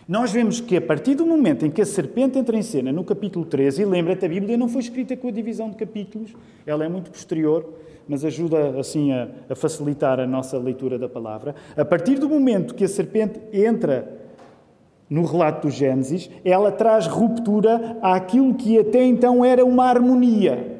Nós 0.06 0.30
vemos 0.30 0.60
que 0.60 0.76
a 0.76 0.80
partir 0.80 1.16
do 1.16 1.26
momento 1.26 1.66
em 1.66 1.70
que 1.70 1.82
a 1.82 1.86
serpente 1.86 2.38
entra 2.38 2.56
em 2.56 2.62
cena, 2.62 2.92
no 2.92 3.02
capítulo 3.02 3.44
13, 3.44 3.82
e 3.82 3.84
lembra-te, 3.84 4.24
a 4.24 4.28
Bíblia 4.28 4.56
não 4.56 4.68
foi 4.68 4.82
escrita 4.82 5.16
com 5.16 5.26
a 5.26 5.32
divisão 5.32 5.68
de 5.68 5.74
capítulos, 5.74 6.32
ela 6.64 6.84
é 6.84 6.88
muito 6.88 7.10
posterior, 7.10 7.68
mas 8.08 8.24
ajuda 8.24 8.78
assim 8.78 9.12
a, 9.12 9.28
a, 9.50 9.54
facilitar 9.54 10.20
a 10.20 10.26
nossa 10.26 10.58
leitura 10.58 10.98
da 10.98 11.08
palavra. 11.08 11.54
A 11.76 11.84
partir 11.84 12.18
do 12.18 12.28
momento 12.28 12.74
que 12.74 12.84
a 12.84 12.88
serpente 12.88 13.40
entra 13.52 14.26
no 15.08 15.24
relato 15.24 15.66
do 15.66 15.70
Gênesis, 15.70 16.30
ela 16.44 16.72
traz 16.72 17.06
ruptura 17.06 17.96
àquilo 18.02 18.54
que 18.54 18.78
até 18.78 19.04
então 19.04 19.44
era 19.44 19.64
uma 19.64 19.84
harmonia. 19.84 20.76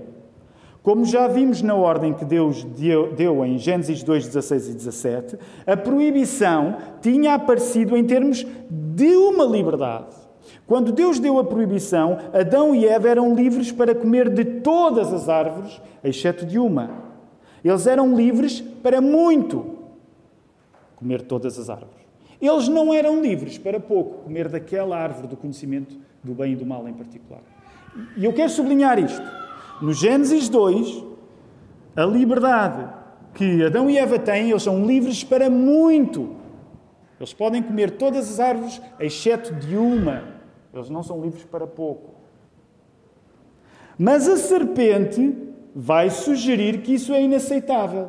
Como 0.83 1.05
já 1.05 1.27
vimos 1.27 1.63
na 1.63 1.75
ordem 1.75 2.13
que 2.13 2.25
Deus 2.25 2.63
deu, 2.63 3.13
deu 3.13 3.45
em 3.45 3.59
Gênesis 3.59 4.05
2, 4.05 4.27
16 4.27 4.69
e 4.69 4.75
17, 4.75 5.39
a 5.67 5.77
proibição 5.77 6.77
tinha 7.01 7.35
aparecido 7.35 7.97
em 7.97 8.05
termos 8.05 8.47
de 8.71 9.17
uma 9.17 9.45
liberdade. 9.45 10.15
Quando 10.65 10.93
Deus 10.93 11.19
deu 11.19 11.39
a 11.39 11.45
proibição, 11.45 12.19
Adão 12.33 12.75
e 12.75 12.87
Eva 12.87 13.09
eram 13.09 13.35
livres 13.35 13.73
para 13.73 13.95
comer 13.95 14.29
de 14.29 14.45
todas 14.45 15.13
as 15.13 15.29
árvores, 15.29 15.81
exceto 16.05 16.47
de 16.47 16.59
uma. 16.59 17.06
Eles 17.65 17.87
eram 17.87 18.17
livres 18.17 18.61
para 18.61 19.01
muito 19.01 19.77
comer 20.97 21.23
todas 21.23 21.59
as 21.59 21.69
árvores. 21.69 22.07
Eles 22.41 22.69
não 22.69 22.93
eram 22.93 23.23
livres 23.23 23.59
para 23.59 23.81
pouco 23.81 24.25
comer 24.25 24.49
daquela 24.49 24.97
árvore 24.97 25.27
do 25.29 25.37
conhecimento 25.37 25.97
do 26.23 26.35
bem 26.35 26.53
e 26.53 26.57
do 26.57 26.67
mal 26.67 26.87
em 26.89 26.93
particular. 26.93 27.41
E 28.17 28.25
eu 28.25 28.33
quero 28.33 28.51
sublinhar 28.51 28.99
isto. 28.99 29.23
No 29.81 29.93
Gênesis 29.93 30.49
2, 30.49 31.05
a 31.95 32.05
liberdade 32.05 32.93
que 33.35 33.65
Adão 33.65 33.89
e 33.91 33.99
Eva 33.99 34.19
têm, 34.19 34.51
eles 34.51 34.63
são 34.63 34.87
livres 34.87 35.23
para 35.23 35.49
muito. 35.51 36.37
Eles 37.19 37.33
podem 37.33 37.63
comer 37.63 37.93
todas 37.93 38.31
as 38.31 38.41
árvores, 38.41 38.81
exceto 39.01 39.55
de 39.55 39.77
uma. 39.77 40.25
Eles 40.73 40.91
não 40.91 41.03
são 41.03 41.21
livres 41.23 41.45
para 41.45 41.67
pouco. 41.67 42.15
Mas 43.99 44.29
a 44.29 44.37
serpente 44.37 45.46
vai 45.79 46.09
sugerir 46.09 46.79
que 46.79 46.95
isso 46.95 47.13
é 47.13 47.23
inaceitável. 47.23 48.09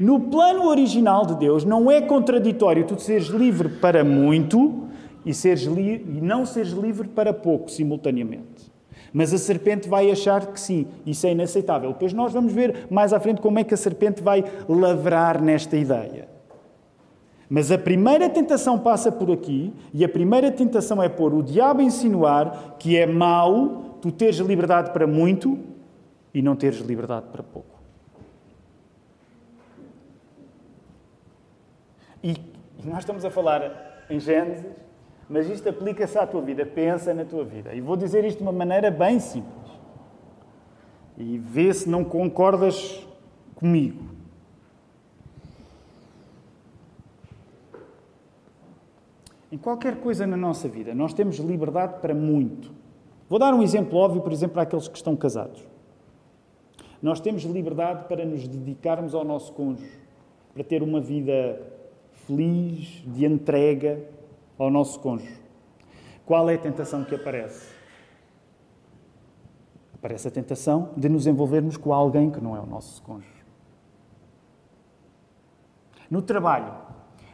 No 0.00 0.18
plano 0.18 0.66
original 0.68 1.26
de 1.26 1.36
Deus, 1.36 1.66
não 1.66 1.90
é 1.90 2.00
contraditório 2.00 2.86
tu 2.86 2.98
seres 2.98 3.26
livre 3.26 3.68
para 3.68 4.02
muito 4.02 4.88
e, 5.24 5.34
seres 5.34 5.66
e 5.66 6.20
não 6.22 6.46
seres 6.46 6.70
livre 6.70 7.08
para 7.08 7.34
pouco 7.34 7.70
simultaneamente. 7.70 8.72
Mas 9.12 9.34
a 9.34 9.38
serpente 9.38 9.86
vai 9.86 10.10
achar 10.10 10.46
que 10.46 10.58
sim, 10.58 10.86
isso 11.04 11.26
é 11.26 11.32
inaceitável. 11.32 11.92
Depois 11.92 12.14
nós 12.14 12.32
vamos 12.32 12.54
ver 12.54 12.86
mais 12.88 13.12
à 13.12 13.20
frente 13.20 13.42
como 13.42 13.58
é 13.58 13.64
que 13.64 13.74
a 13.74 13.76
serpente 13.76 14.22
vai 14.22 14.42
lavrar 14.66 15.42
nesta 15.42 15.76
ideia. 15.76 16.26
Mas 17.50 17.70
a 17.70 17.76
primeira 17.76 18.30
tentação 18.30 18.78
passa 18.78 19.12
por 19.12 19.30
aqui, 19.30 19.74
e 19.92 20.02
a 20.02 20.08
primeira 20.08 20.50
tentação 20.50 21.02
é 21.02 21.08
pôr 21.10 21.34
o 21.34 21.42
diabo 21.42 21.82
a 21.82 21.84
insinuar 21.84 22.76
que 22.78 22.96
é 22.96 23.04
mau 23.04 23.98
tu 24.00 24.10
teres 24.10 24.38
liberdade 24.38 24.90
para 24.90 25.06
muito 25.06 25.58
e 26.34 26.40
não 26.40 26.56
teres 26.56 26.78
liberdade 26.80 27.26
para 27.30 27.42
pouco. 27.42 27.80
E 32.22 32.36
nós 32.84 33.00
estamos 33.00 33.24
a 33.24 33.30
falar 33.30 34.04
em 34.08 34.20
Gênesis, 34.20 34.64
mas 35.28 35.48
isto 35.48 35.68
aplica-se 35.68 36.18
à 36.18 36.26
tua 36.26 36.40
vida. 36.40 36.64
Pensa 36.64 37.12
na 37.12 37.24
tua 37.24 37.44
vida. 37.44 37.74
E 37.74 37.80
vou 37.80 37.96
dizer 37.96 38.24
isto 38.24 38.38
de 38.38 38.42
uma 38.42 38.52
maneira 38.52 38.90
bem 38.90 39.18
simples. 39.18 39.70
E 41.16 41.38
vê 41.38 41.72
se 41.72 41.88
não 41.88 42.04
concordas 42.04 43.06
comigo. 43.54 44.12
Em 49.50 49.58
qualquer 49.58 49.96
coisa 49.96 50.26
na 50.26 50.36
nossa 50.36 50.66
vida, 50.66 50.94
nós 50.94 51.12
temos 51.12 51.36
liberdade 51.36 52.00
para 52.00 52.14
muito. 52.14 52.72
Vou 53.28 53.38
dar 53.38 53.52
um 53.52 53.62
exemplo 53.62 53.98
óbvio, 53.98 54.22
por 54.22 54.32
exemplo, 54.32 54.54
para 54.54 54.62
aqueles 54.62 54.88
que 54.88 54.96
estão 54.96 55.14
casados. 55.14 55.71
Nós 57.02 57.20
temos 57.20 57.42
liberdade 57.42 58.04
para 58.04 58.24
nos 58.24 58.46
dedicarmos 58.46 59.12
ao 59.12 59.24
nosso 59.24 59.52
cônjuge, 59.52 60.00
para 60.54 60.62
ter 60.62 60.84
uma 60.84 61.00
vida 61.00 61.60
feliz, 62.26 63.02
de 63.04 63.26
entrega 63.26 64.00
ao 64.56 64.70
nosso 64.70 65.00
cônjuge. 65.00 65.40
Qual 66.24 66.48
é 66.48 66.54
a 66.54 66.58
tentação 66.58 67.04
que 67.04 67.14
aparece? 67.14 67.74
Aparece 69.94 70.28
a 70.28 70.30
tentação 70.30 70.90
de 70.96 71.08
nos 71.08 71.26
envolvermos 71.26 71.76
com 71.76 71.92
alguém 71.92 72.30
que 72.30 72.40
não 72.40 72.56
é 72.56 72.60
o 72.60 72.66
nosso 72.66 73.02
cônjuge. 73.02 73.42
No 76.08 76.22
trabalho, 76.22 76.72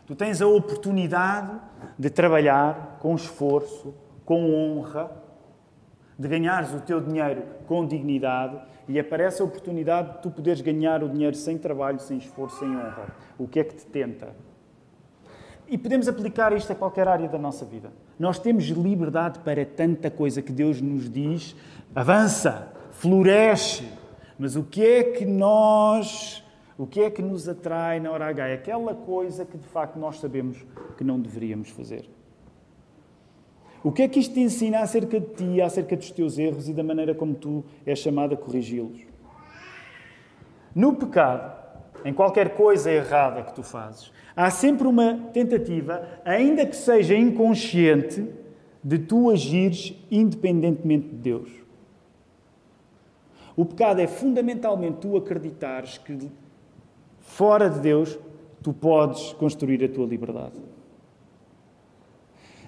tu 0.06 0.14
tens 0.14 0.40
a 0.40 0.46
oportunidade 0.46 1.60
de 1.98 2.08
trabalhar 2.08 2.98
com 3.00 3.14
esforço, 3.14 3.94
com 4.24 4.54
honra, 4.54 5.10
de 6.18 6.26
ganhares 6.26 6.72
o 6.72 6.80
teu 6.80 7.00
dinheiro 7.00 7.42
com 7.66 7.86
dignidade 7.86 8.60
e 8.88 8.98
aparece 8.98 9.42
a 9.42 9.44
oportunidade 9.44 10.12
de 10.12 10.22
tu 10.22 10.30
poderes 10.30 10.60
ganhar 10.60 11.04
o 11.04 11.08
dinheiro 11.08 11.36
sem 11.36 11.58
trabalho, 11.58 12.00
sem 12.00 12.16
esforço, 12.18 12.58
sem 12.58 12.68
honra. 12.68 13.14
O 13.38 13.46
que 13.46 13.60
é 13.60 13.64
que 13.64 13.76
te 13.76 13.86
tenta? 13.86 14.34
E 15.68 15.76
podemos 15.76 16.08
aplicar 16.08 16.52
isto 16.54 16.72
a 16.72 16.74
qualquer 16.74 17.06
área 17.06 17.28
da 17.28 17.36
nossa 17.36 17.66
vida. 17.66 17.92
Nós 18.18 18.38
temos 18.38 18.64
liberdade 18.64 19.40
para 19.40 19.66
tanta 19.66 20.10
coisa 20.10 20.40
que 20.40 20.50
Deus 20.50 20.80
nos 20.80 21.10
diz: 21.10 21.54
avança, 21.94 22.72
floresce. 22.92 23.86
Mas 24.38 24.56
o 24.56 24.62
que 24.62 24.84
é 24.86 25.02
que 25.02 25.26
nós, 25.26 26.42
o 26.78 26.86
que 26.86 27.00
é 27.00 27.10
que 27.10 27.20
nos 27.20 27.48
atrai 27.48 28.00
na 28.00 28.10
hora 28.10 28.26
H? 28.26 28.48
É 28.48 28.54
aquela 28.54 28.94
coisa 28.94 29.44
que 29.44 29.58
de 29.58 29.66
facto 29.66 29.98
nós 29.98 30.18
sabemos 30.18 30.64
que 30.96 31.04
não 31.04 31.20
deveríamos 31.20 31.68
fazer. 31.68 32.08
O 33.82 33.92
que 33.92 34.02
é 34.02 34.08
que 34.08 34.18
isto 34.18 34.34
te 34.34 34.40
ensina 34.40 34.80
acerca 34.80 35.20
de 35.20 35.26
ti, 35.26 35.60
acerca 35.60 35.96
dos 35.96 36.10
teus 36.10 36.38
erros 36.38 36.68
e 36.68 36.72
da 36.72 36.82
maneira 36.82 37.14
como 37.14 37.34
tu 37.34 37.64
és 37.86 37.98
chamado 37.98 38.34
a 38.34 38.36
corrigi-los? 38.36 39.06
No 40.74 40.94
pecado, 40.94 41.56
em 42.04 42.12
qualquer 42.12 42.56
coisa 42.56 42.90
errada 42.90 43.42
que 43.42 43.54
tu 43.54 43.62
fazes, 43.62 44.12
há 44.36 44.50
sempre 44.50 44.86
uma 44.86 45.14
tentativa, 45.32 46.20
ainda 46.24 46.66
que 46.66 46.76
seja 46.76 47.16
inconsciente, 47.16 48.26
de 48.82 48.98
tu 48.98 49.30
agires 49.30 49.94
independentemente 50.10 51.08
de 51.08 51.16
Deus. 51.16 51.50
O 53.56 53.64
pecado 53.64 54.00
é 54.00 54.06
fundamentalmente 54.06 54.98
tu 54.98 55.16
acreditares 55.16 55.98
que 55.98 56.30
fora 57.18 57.68
de 57.68 57.80
Deus 57.80 58.16
tu 58.62 58.72
podes 58.72 59.32
construir 59.32 59.84
a 59.84 59.88
tua 59.88 60.06
liberdade. 60.06 60.54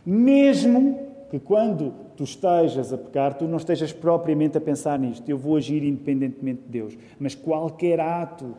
Mesmo 0.04 1.10
que 1.30 1.38
quando 1.38 1.94
tu 2.16 2.24
estejas 2.24 2.92
a 2.92 2.98
pecar, 2.98 3.34
tu 3.34 3.46
não 3.46 3.56
estejas 3.56 3.92
propriamente 3.92 4.58
a 4.58 4.60
pensar 4.60 4.98
nisto. 4.98 5.28
Eu 5.28 5.38
vou 5.38 5.56
agir 5.56 5.82
independentemente 5.84 6.62
de 6.62 6.68
Deus. 6.68 6.98
Mas 7.18 7.34
qualquer 7.34 8.00
ato 8.00 8.54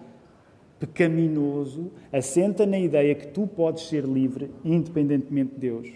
pecaminoso 0.79 1.91
assenta 2.11 2.65
na 2.65 2.79
ideia 2.79 3.13
que 3.13 3.27
tu 3.27 3.45
podes 3.45 3.87
ser 3.87 4.03
livre 4.05 4.49
independentemente 4.63 5.53
de 5.53 5.59
Deus. 5.59 5.89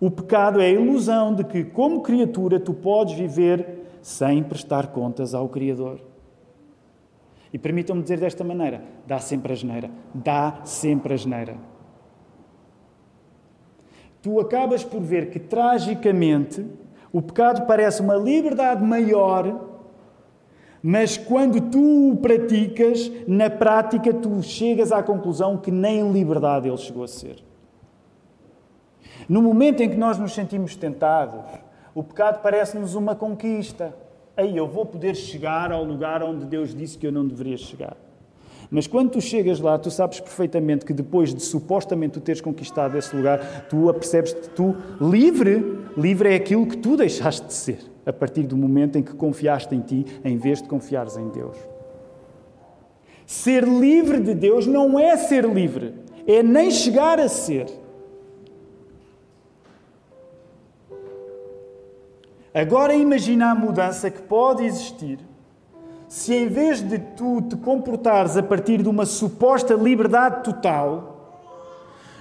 O 0.00 0.10
pecado 0.10 0.60
é 0.60 0.66
a 0.66 0.70
ilusão 0.70 1.34
de 1.34 1.44
que, 1.44 1.62
como 1.62 2.00
criatura, 2.00 2.58
tu 2.58 2.72
podes 2.72 3.14
viver 3.14 3.80
sem 4.00 4.42
prestar 4.42 4.88
contas 4.88 5.34
ao 5.34 5.48
Criador. 5.48 6.00
E 7.52 7.58
permitam-me 7.58 8.02
dizer 8.02 8.18
desta 8.18 8.42
maneira: 8.42 8.82
dá 9.06 9.18
sempre 9.18 9.52
a 9.52 9.56
geneira. 9.56 9.90
Dá 10.14 10.62
sempre 10.64 11.12
a 11.12 11.16
geneira 11.16 11.69
tu 14.22 14.40
acabas 14.40 14.84
por 14.84 15.00
ver 15.00 15.30
que, 15.30 15.38
tragicamente, 15.38 16.66
o 17.12 17.20
pecado 17.20 17.66
parece 17.66 18.00
uma 18.02 18.14
liberdade 18.14 18.84
maior, 18.84 19.68
mas 20.82 21.16
quando 21.16 21.60
tu 21.60 22.12
o 22.12 22.16
praticas, 22.16 23.10
na 23.26 23.50
prática 23.50 24.14
tu 24.14 24.42
chegas 24.42 24.92
à 24.92 25.02
conclusão 25.02 25.56
que 25.56 25.70
nem 25.70 26.10
liberdade 26.10 26.68
ele 26.68 26.76
chegou 26.78 27.04
a 27.04 27.08
ser. 27.08 27.36
No 29.28 29.42
momento 29.42 29.82
em 29.82 29.88
que 29.88 29.96
nós 29.96 30.18
nos 30.18 30.32
sentimos 30.32 30.74
tentados, 30.76 31.44
o 31.94 32.02
pecado 32.02 32.40
parece-nos 32.42 32.94
uma 32.94 33.14
conquista. 33.14 33.94
Aí 34.36 34.56
eu 34.56 34.66
vou 34.66 34.86
poder 34.86 35.14
chegar 35.14 35.70
ao 35.70 35.84
lugar 35.84 36.22
onde 36.22 36.46
Deus 36.46 36.74
disse 36.74 36.96
que 36.96 37.06
eu 37.06 37.12
não 37.12 37.26
deveria 37.26 37.58
chegar. 37.58 37.96
Mas 38.70 38.86
quando 38.86 39.10
tu 39.10 39.20
chegas 39.20 39.58
lá, 39.58 39.76
tu 39.78 39.90
sabes 39.90 40.20
perfeitamente 40.20 40.84
que 40.84 40.92
depois 40.92 41.34
de 41.34 41.42
supostamente 41.42 42.12
tu 42.12 42.20
teres 42.20 42.40
conquistado 42.40 42.96
esse 42.96 43.14
lugar, 43.16 43.66
tu 43.68 43.90
apercebes-te 43.90 44.48
tu 44.50 44.76
livre. 45.00 45.78
Livre 45.96 46.28
é 46.28 46.36
aquilo 46.36 46.66
que 46.66 46.76
tu 46.76 46.96
deixaste 46.96 47.46
de 47.46 47.52
ser 47.52 47.78
a 48.06 48.12
partir 48.12 48.44
do 48.44 48.56
momento 48.56 48.96
em 48.96 49.02
que 49.02 49.12
confiaste 49.12 49.74
em 49.74 49.80
ti, 49.80 50.06
em 50.24 50.36
vez 50.36 50.62
de 50.62 50.68
confiares 50.68 51.16
em 51.16 51.28
Deus. 51.28 51.56
Ser 53.26 53.64
livre 53.64 54.20
de 54.20 54.34
Deus 54.34 54.66
não 54.66 54.98
é 54.98 55.16
ser 55.16 55.44
livre, 55.44 55.94
é 56.26 56.42
nem 56.42 56.70
chegar 56.70 57.18
a 57.18 57.28
ser. 57.28 57.66
Agora 62.52 62.94
imagina 62.94 63.50
a 63.50 63.54
mudança 63.54 64.10
que 64.10 64.22
pode 64.22 64.64
existir 64.64 65.18
se 66.10 66.34
em 66.34 66.48
vez 66.48 66.82
de 66.82 66.98
tu 66.98 67.40
te 67.40 67.54
comportares 67.54 68.36
a 68.36 68.42
partir 68.42 68.82
de 68.82 68.88
uma 68.88 69.06
suposta 69.06 69.74
liberdade 69.74 70.42
total, 70.42 71.46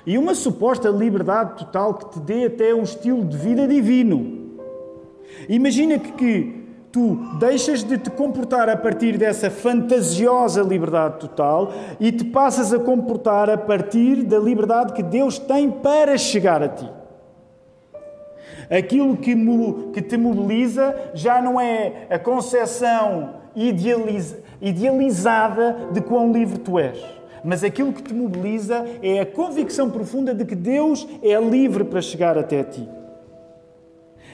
e 0.05 0.15
uma 0.15 0.35
suposta 0.35 0.89
liberdade 0.89 1.65
total 1.65 1.95
que 1.95 2.11
te 2.11 2.19
dê 2.19 2.45
até 2.45 2.73
um 2.73 2.83
estilo 2.83 3.25
de 3.25 3.35
vida 3.35 3.67
divino, 3.67 4.59
imagina 5.49 5.97
que, 5.97 6.11
que 6.11 6.65
tu 6.91 7.15
deixas 7.39 7.83
de 7.83 7.97
te 7.97 8.11
comportar 8.11 8.69
a 8.69 8.77
partir 8.77 9.17
dessa 9.17 9.49
fantasiosa 9.49 10.61
liberdade 10.61 11.21
total 11.21 11.73
e 11.99 12.11
te 12.11 12.25
passas 12.25 12.71
a 12.71 12.77
comportar 12.77 13.49
a 13.49 13.57
partir 13.57 14.21
da 14.21 14.37
liberdade 14.37 14.93
que 14.93 15.01
Deus 15.01 15.39
tem 15.39 15.71
para 15.71 16.15
chegar 16.15 16.61
a 16.61 16.69
ti. 16.69 16.87
Aquilo 18.69 19.17
que, 19.17 19.33
te 20.03 20.15
mobiliza 20.15 20.95
já 21.15 21.41
não 21.41 21.59
é 21.59 22.05
a 22.07 22.19
concepção 22.19 23.38
idealizada 24.61 25.89
de 25.91 26.01
quão 26.01 26.31
livre 26.31 26.59
tu 26.59 26.79
és. 26.79 26.97
Mas 27.43 27.63
aquilo 27.63 27.93
que 27.93 28.03
te 28.03 28.13
mobiliza 28.13 28.85
é 29.01 29.19
a 29.19 29.25
convicção 29.25 29.89
profunda 29.89 30.33
de 30.33 30.45
que 30.45 30.55
Deus 30.55 31.07
é 31.21 31.39
livre 31.39 31.83
para 31.83 32.01
chegar 32.01 32.37
até 32.37 32.63
ti. 32.63 32.87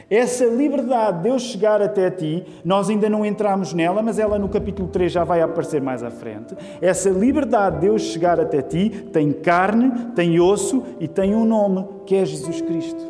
Essa 0.09 0.45
liberdade 0.45 1.17
de 1.17 1.23
Deus 1.23 1.41
chegar 1.41 1.81
até 1.81 2.11
ti, 2.11 2.45
nós 2.63 2.89
ainda 2.89 3.09
não 3.09 3.25
entramos 3.25 3.73
nela, 3.73 4.03
mas 4.03 4.19
ela 4.19 4.38
no 4.38 4.47
capítulo 4.47 4.88
3 4.88 5.11
já 5.11 5.23
vai 5.23 5.41
aparecer 5.41 5.81
mais 5.81 6.03
à 6.03 6.11
frente. 6.11 6.55
Essa 6.79 7.09
liberdade 7.09 7.77
de 7.77 7.81
Deus 7.88 8.03
chegar 8.03 8.39
até 8.39 8.61
ti 8.61 8.89
tem 9.11 9.31
carne, 9.31 9.91
tem 10.15 10.39
osso 10.39 10.83
e 10.99 11.07
tem 11.07 11.33
um 11.33 11.43
nome, 11.43 11.88
que 12.05 12.15
é 12.15 12.23
Jesus 12.23 12.61
Cristo. 12.61 13.03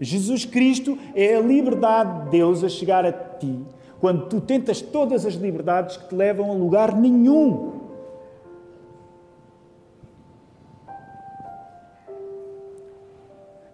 Jesus 0.00 0.44
Cristo 0.44 0.96
é 1.14 1.34
a 1.34 1.40
liberdade 1.40 2.24
de 2.24 2.30
Deus 2.30 2.62
a 2.62 2.68
chegar 2.68 3.04
a 3.04 3.10
ti 3.10 3.58
quando 4.00 4.26
tu 4.26 4.40
tentas 4.40 4.80
todas 4.80 5.24
as 5.24 5.34
liberdades 5.34 5.96
que 5.96 6.08
te 6.08 6.14
levam 6.14 6.50
a 6.50 6.54
lugar 6.54 6.94
nenhum. 6.94 7.76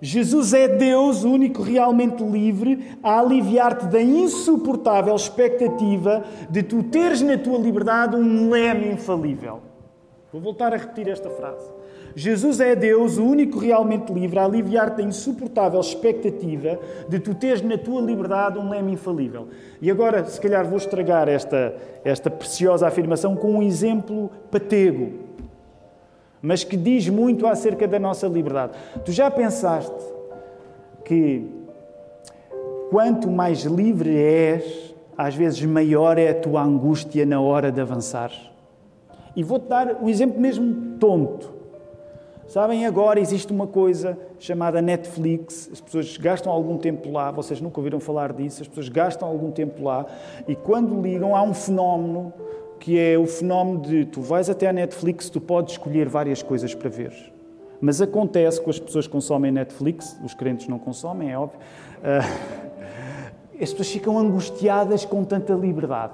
Jesus 0.04 0.52
é 0.52 0.66
Deus, 0.66 1.22
o 1.22 1.30
único 1.30 1.62
realmente 1.62 2.24
livre, 2.24 2.98
a 3.04 3.20
aliviar-te 3.20 3.86
da 3.86 4.02
insuportável 4.02 5.14
expectativa 5.14 6.24
de 6.50 6.60
tu 6.64 6.82
teres 6.82 7.22
na 7.22 7.38
tua 7.38 7.56
liberdade 7.56 8.16
um 8.16 8.50
leme 8.50 8.90
infalível. 8.90 9.60
Vou 10.32 10.42
voltar 10.42 10.74
a 10.74 10.76
repetir 10.76 11.06
esta 11.08 11.30
frase. 11.30 11.81
Jesus 12.14 12.60
é 12.60 12.74
Deus, 12.74 13.16
o 13.16 13.24
único 13.24 13.58
realmente 13.58 14.12
livre, 14.12 14.38
a 14.38 14.44
aliviar-te 14.44 15.00
a 15.00 15.04
insuportável 15.04 15.80
expectativa 15.80 16.78
de 17.08 17.18
tu 17.18 17.34
teres 17.34 17.62
na 17.62 17.78
tua 17.78 18.00
liberdade 18.00 18.58
um 18.58 18.68
leme 18.68 18.92
infalível. 18.92 19.48
E 19.80 19.90
agora, 19.90 20.24
se 20.24 20.40
calhar, 20.40 20.66
vou 20.66 20.76
estragar 20.76 21.28
esta, 21.28 21.74
esta 22.04 22.30
preciosa 22.30 22.86
afirmação 22.86 23.34
com 23.34 23.52
um 23.52 23.62
exemplo 23.62 24.30
patego, 24.50 25.12
mas 26.40 26.64
que 26.64 26.76
diz 26.76 27.08
muito 27.08 27.46
acerca 27.46 27.86
da 27.88 27.98
nossa 27.98 28.26
liberdade. 28.26 28.72
Tu 29.04 29.12
já 29.12 29.30
pensaste 29.30 29.94
que 31.04 31.48
quanto 32.90 33.30
mais 33.30 33.60
livre 33.62 34.14
és, 34.14 34.94
às 35.16 35.34
vezes 35.34 35.62
maior 35.62 36.18
é 36.18 36.30
a 36.30 36.34
tua 36.34 36.62
angústia 36.62 37.24
na 37.24 37.40
hora 37.40 37.70
de 37.70 37.80
avançar? 37.80 38.32
E 39.34 39.42
vou-te 39.42 39.68
dar 39.68 40.02
um 40.02 40.08
exemplo 40.08 40.38
mesmo 40.38 40.98
tonto. 40.98 41.61
Sabem, 42.52 42.84
agora 42.84 43.18
existe 43.18 43.50
uma 43.50 43.66
coisa 43.66 44.18
chamada 44.38 44.82
Netflix, 44.82 45.70
as 45.72 45.80
pessoas 45.80 46.18
gastam 46.18 46.52
algum 46.52 46.76
tempo 46.76 47.10
lá, 47.10 47.30
vocês 47.30 47.62
nunca 47.62 47.80
ouviram 47.80 47.98
falar 47.98 48.30
disso, 48.30 48.60
as 48.60 48.68
pessoas 48.68 48.90
gastam 48.90 49.26
algum 49.26 49.50
tempo 49.50 49.82
lá. 49.82 50.04
E 50.46 50.54
quando 50.54 51.00
ligam 51.00 51.34
há 51.34 51.42
um 51.42 51.54
fenómeno 51.54 52.30
que 52.78 52.98
é 52.98 53.16
o 53.16 53.26
fenómeno 53.26 53.80
de 53.80 54.04
tu 54.04 54.20
vais 54.20 54.50
até 54.50 54.68
a 54.68 54.72
Netflix, 54.74 55.30
tu 55.30 55.40
podes 55.40 55.72
escolher 55.72 56.10
várias 56.10 56.42
coisas 56.42 56.74
para 56.74 56.90
ver. 56.90 57.32
Mas 57.80 58.02
acontece 58.02 58.60
com 58.60 58.68
as 58.68 58.78
pessoas 58.78 59.06
que 59.06 59.12
consomem 59.14 59.50
Netflix, 59.50 60.14
os 60.22 60.34
crentes 60.34 60.68
não 60.68 60.78
consomem, 60.78 61.32
é 61.32 61.38
óbvio, 61.38 61.58
uh, 61.58 62.82
as 63.54 63.70
pessoas 63.70 63.90
ficam 63.90 64.18
angustiadas 64.18 65.06
com 65.06 65.24
tanta 65.24 65.54
liberdade. 65.54 66.12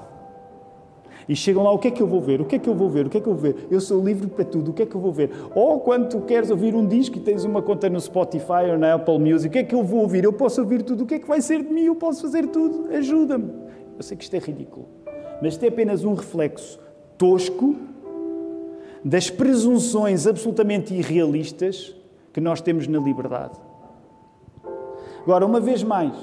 E 1.29 1.37
chegam 1.37 1.63
lá, 1.63 1.71
o 1.71 1.79
que 1.79 1.89
é 1.89 1.91
que 1.91 2.03
eu 2.03 2.07
vou 2.07 2.23
ver? 2.23 2.41
O 2.41 2.47
que 2.47 2.57
é 2.57 2.59
que 2.59 2.69
eu 2.69 2.75
vou 2.75 2.89
ver? 2.89 3.07
O 3.07 3.11
que 3.11 3.19
é 3.19 3.21
que 3.21 3.27
eu 3.27 3.35
vou 3.35 3.43
ver? 3.43 3.67
Eu 3.71 3.81
sou 3.81 4.03
livre 4.03 4.29
para 4.29 4.47
tudo, 4.47 4.71
o 4.71 4.75
que 4.75 4.83
é 4.83 4.87
que 4.87 4.95
eu 4.95 5.01
vou 5.01 5.13
ver? 5.13 5.31
Ou 5.55 5.79
quando 5.81 6.09
tu 6.09 6.23
queres 6.23 6.51
ouvir 6.51 6.75
um 6.75 6.87
disco 6.87 7.19
e 7.19 7.21
tens 7.21 7.45
uma 7.45 7.61
conta 7.61 7.91
no 7.91 8.01
Spotify 8.01 8.71
ou 8.71 8.79
na 8.79 8.95
Apple 8.95 9.19
Music, 9.19 9.49
o 9.49 9.53
que 9.53 9.59
é 9.59 9.65
que 9.65 9.75
eu 9.75 9.85
vou 9.85 10.01
ouvir? 10.01 10.25
Eu 10.25 10.33
posso 10.33 10.63
ouvir 10.63 10.83
tudo, 10.83 11.05
o 11.05 11.07
que 11.07 11.17
é 11.17 11.19
que 11.19 11.29
vai 11.29 11.43
ser 11.43 11.63
de 11.63 11.71
mim? 11.71 11.83
Eu 11.83 11.95
posso 11.95 12.23
fazer 12.23 12.47
tudo, 12.47 12.89
ajuda-me. 12.95 13.53
Eu 13.97 14.03
sei 14.03 14.17
que 14.17 14.25
isto 14.25 14.35
é 14.35 14.39
ridículo, 14.39 14.87
mas 15.43 15.53
isto 15.53 15.65
é 15.65 15.69
apenas 15.69 16.03
um 16.03 16.15
reflexo 16.15 16.81
tosco 17.19 17.77
das 19.05 19.29
presunções 19.29 20.27
absolutamente 20.27 20.95
irrealistas 20.95 21.95
que 22.33 22.41
nós 22.41 22.63
temos 22.63 22.87
na 22.87 22.99
liberdade. 22.99 23.59
Agora, 25.23 25.45
uma 25.45 25.61
vez 25.61 25.83
mais, 25.83 26.15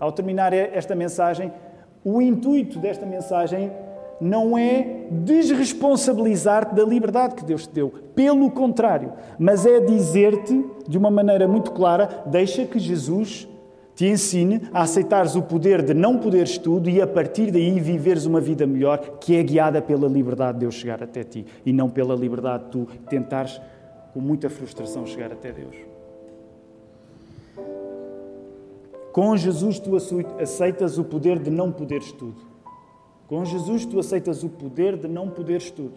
ao 0.00 0.10
terminar 0.12 0.54
esta 0.54 0.94
mensagem, 0.94 1.52
o 2.02 2.22
intuito 2.22 2.78
desta 2.78 3.04
mensagem 3.04 3.70
não 4.20 4.56
é 4.56 5.06
desresponsabilizar-te 5.10 6.74
da 6.74 6.84
liberdade 6.84 7.34
que 7.34 7.44
Deus 7.44 7.66
te 7.66 7.74
deu. 7.74 7.92
Pelo 8.14 8.50
contrário, 8.50 9.12
mas 9.38 9.66
é 9.66 9.80
dizer-te 9.80 10.64
de 10.88 10.96
uma 10.96 11.10
maneira 11.10 11.46
muito 11.46 11.70
clara: 11.72 12.24
deixa 12.26 12.64
que 12.64 12.78
Jesus 12.78 13.48
te 13.94 14.06
ensine 14.06 14.60
a 14.72 14.82
aceitares 14.82 15.34
o 15.36 15.42
poder 15.42 15.82
de 15.82 15.94
não 15.94 16.18
poderes 16.18 16.58
tudo 16.58 16.90
e 16.90 17.00
a 17.00 17.06
partir 17.06 17.50
daí 17.50 17.80
viveres 17.80 18.26
uma 18.26 18.40
vida 18.40 18.66
melhor 18.66 18.98
que 19.18 19.34
é 19.34 19.42
guiada 19.42 19.80
pela 19.80 20.06
liberdade 20.06 20.58
de 20.58 20.60
Deus 20.60 20.74
chegar 20.74 21.02
até 21.02 21.24
ti 21.24 21.46
e 21.64 21.72
não 21.72 21.88
pela 21.88 22.14
liberdade 22.14 22.64
de 22.64 22.70
tu 22.70 22.86
tentares 23.08 23.58
com 24.12 24.20
muita 24.20 24.50
frustração 24.50 25.06
chegar 25.06 25.32
até 25.32 25.50
Deus. 25.50 25.74
Com 29.12 29.34
Jesus 29.34 29.78
tu 29.78 29.96
aceitas 30.38 30.98
o 30.98 31.04
poder 31.04 31.38
de 31.38 31.50
não 31.50 31.72
poderes 31.72 32.12
tudo. 32.12 32.45
Com 33.28 33.44
Jesus 33.44 33.84
tu 33.84 33.98
aceitas 33.98 34.42
o 34.42 34.48
poder 34.48 34.96
de 34.96 35.08
não 35.08 35.28
poderes 35.28 35.70
tudo. 35.70 35.94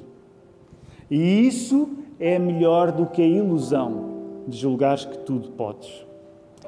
E 1.09 1.47
isso 1.47 1.89
é 2.19 2.37
melhor 2.37 2.91
do 2.91 3.05
que 3.05 3.21
a 3.21 3.27
ilusão 3.27 4.43
de 4.47 4.57
julgares 4.57 5.05
que 5.05 5.17
tudo 5.19 5.49
podes. 5.49 6.05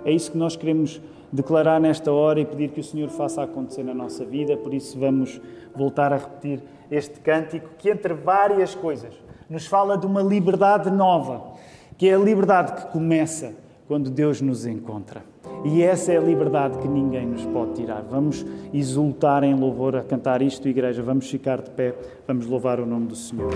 É 0.05 0.11
isso 0.11 0.31
que 0.31 0.37
nós 0.37 0.55
queremos 0.55 1.01
declarar 1.31 1.79
nesta 1.79 2.11
hora 2.11 2.39
e 2.39 2.45
pedir 2.45 2.69
que 2.69 2.79
o 2.79 2.83
Senhor 2.83 3.09
faça 3.09 3.43
acontecer 3.43 3.83
na 3.83 3.93
nossa 3.93 4.25
vida. 4.25 4.57
Por 4.57 4.73
isso, 4.73 4.99
vamos 4.99 5.39
voltar 5.75 6.11
a 6.11 6.17
repetir 6.17 6.61
este 6.89 7.19
cântico 7.19 7.69
que, 7.77 7.89
entre 7.89 8.13
várias 8.13 8.75
coisas, 8.75 9.13
nos 9.49 9.65
fala 9.65 9.97
de 9.97 10.05
uma 10.05 10.21
liberdade 10.21 10.89
nova, 10.89 11.53
que 11.97 12.07
é 12.07 12.15
a 12.15 12.19
liberdade 12.19 12.73
que 12.73 12.91
começa 12.91 13.53
quando 13.91 14.09
Deus 14.09 14.39
nos 14.39 14.65
encontra. 14.65 15.21
E 15.65 15.83
essa 15.83 16.13
é 16.13 16.17
a 16.17 16.21
liberdade 16.21 16.77
que 16.77 16.87
ninguém 16.87 17.27
nos 17.27 17.45
pode 17.47 17.73
tirar. 17.73 18.01
Vamos 18.03 18.45
exultar 18.73 19.43
em 19.43 19.53
louvor 19.53 19.97
a 19.97 20.01
cantar 20.01 20.41
isto, 20.41 20.65
igreja. 20.69 21.03
Vamos 21.03 21.29
ficar 21.29 21.61
de 21.61 21.71
pé, 21.71 21.93
vamos 22.25 22.45
louvar 22.45 22.79
o 22.79 22.85
nome 22.85 23.07
do 23.07 23.17
Senhor. 23.17 23.51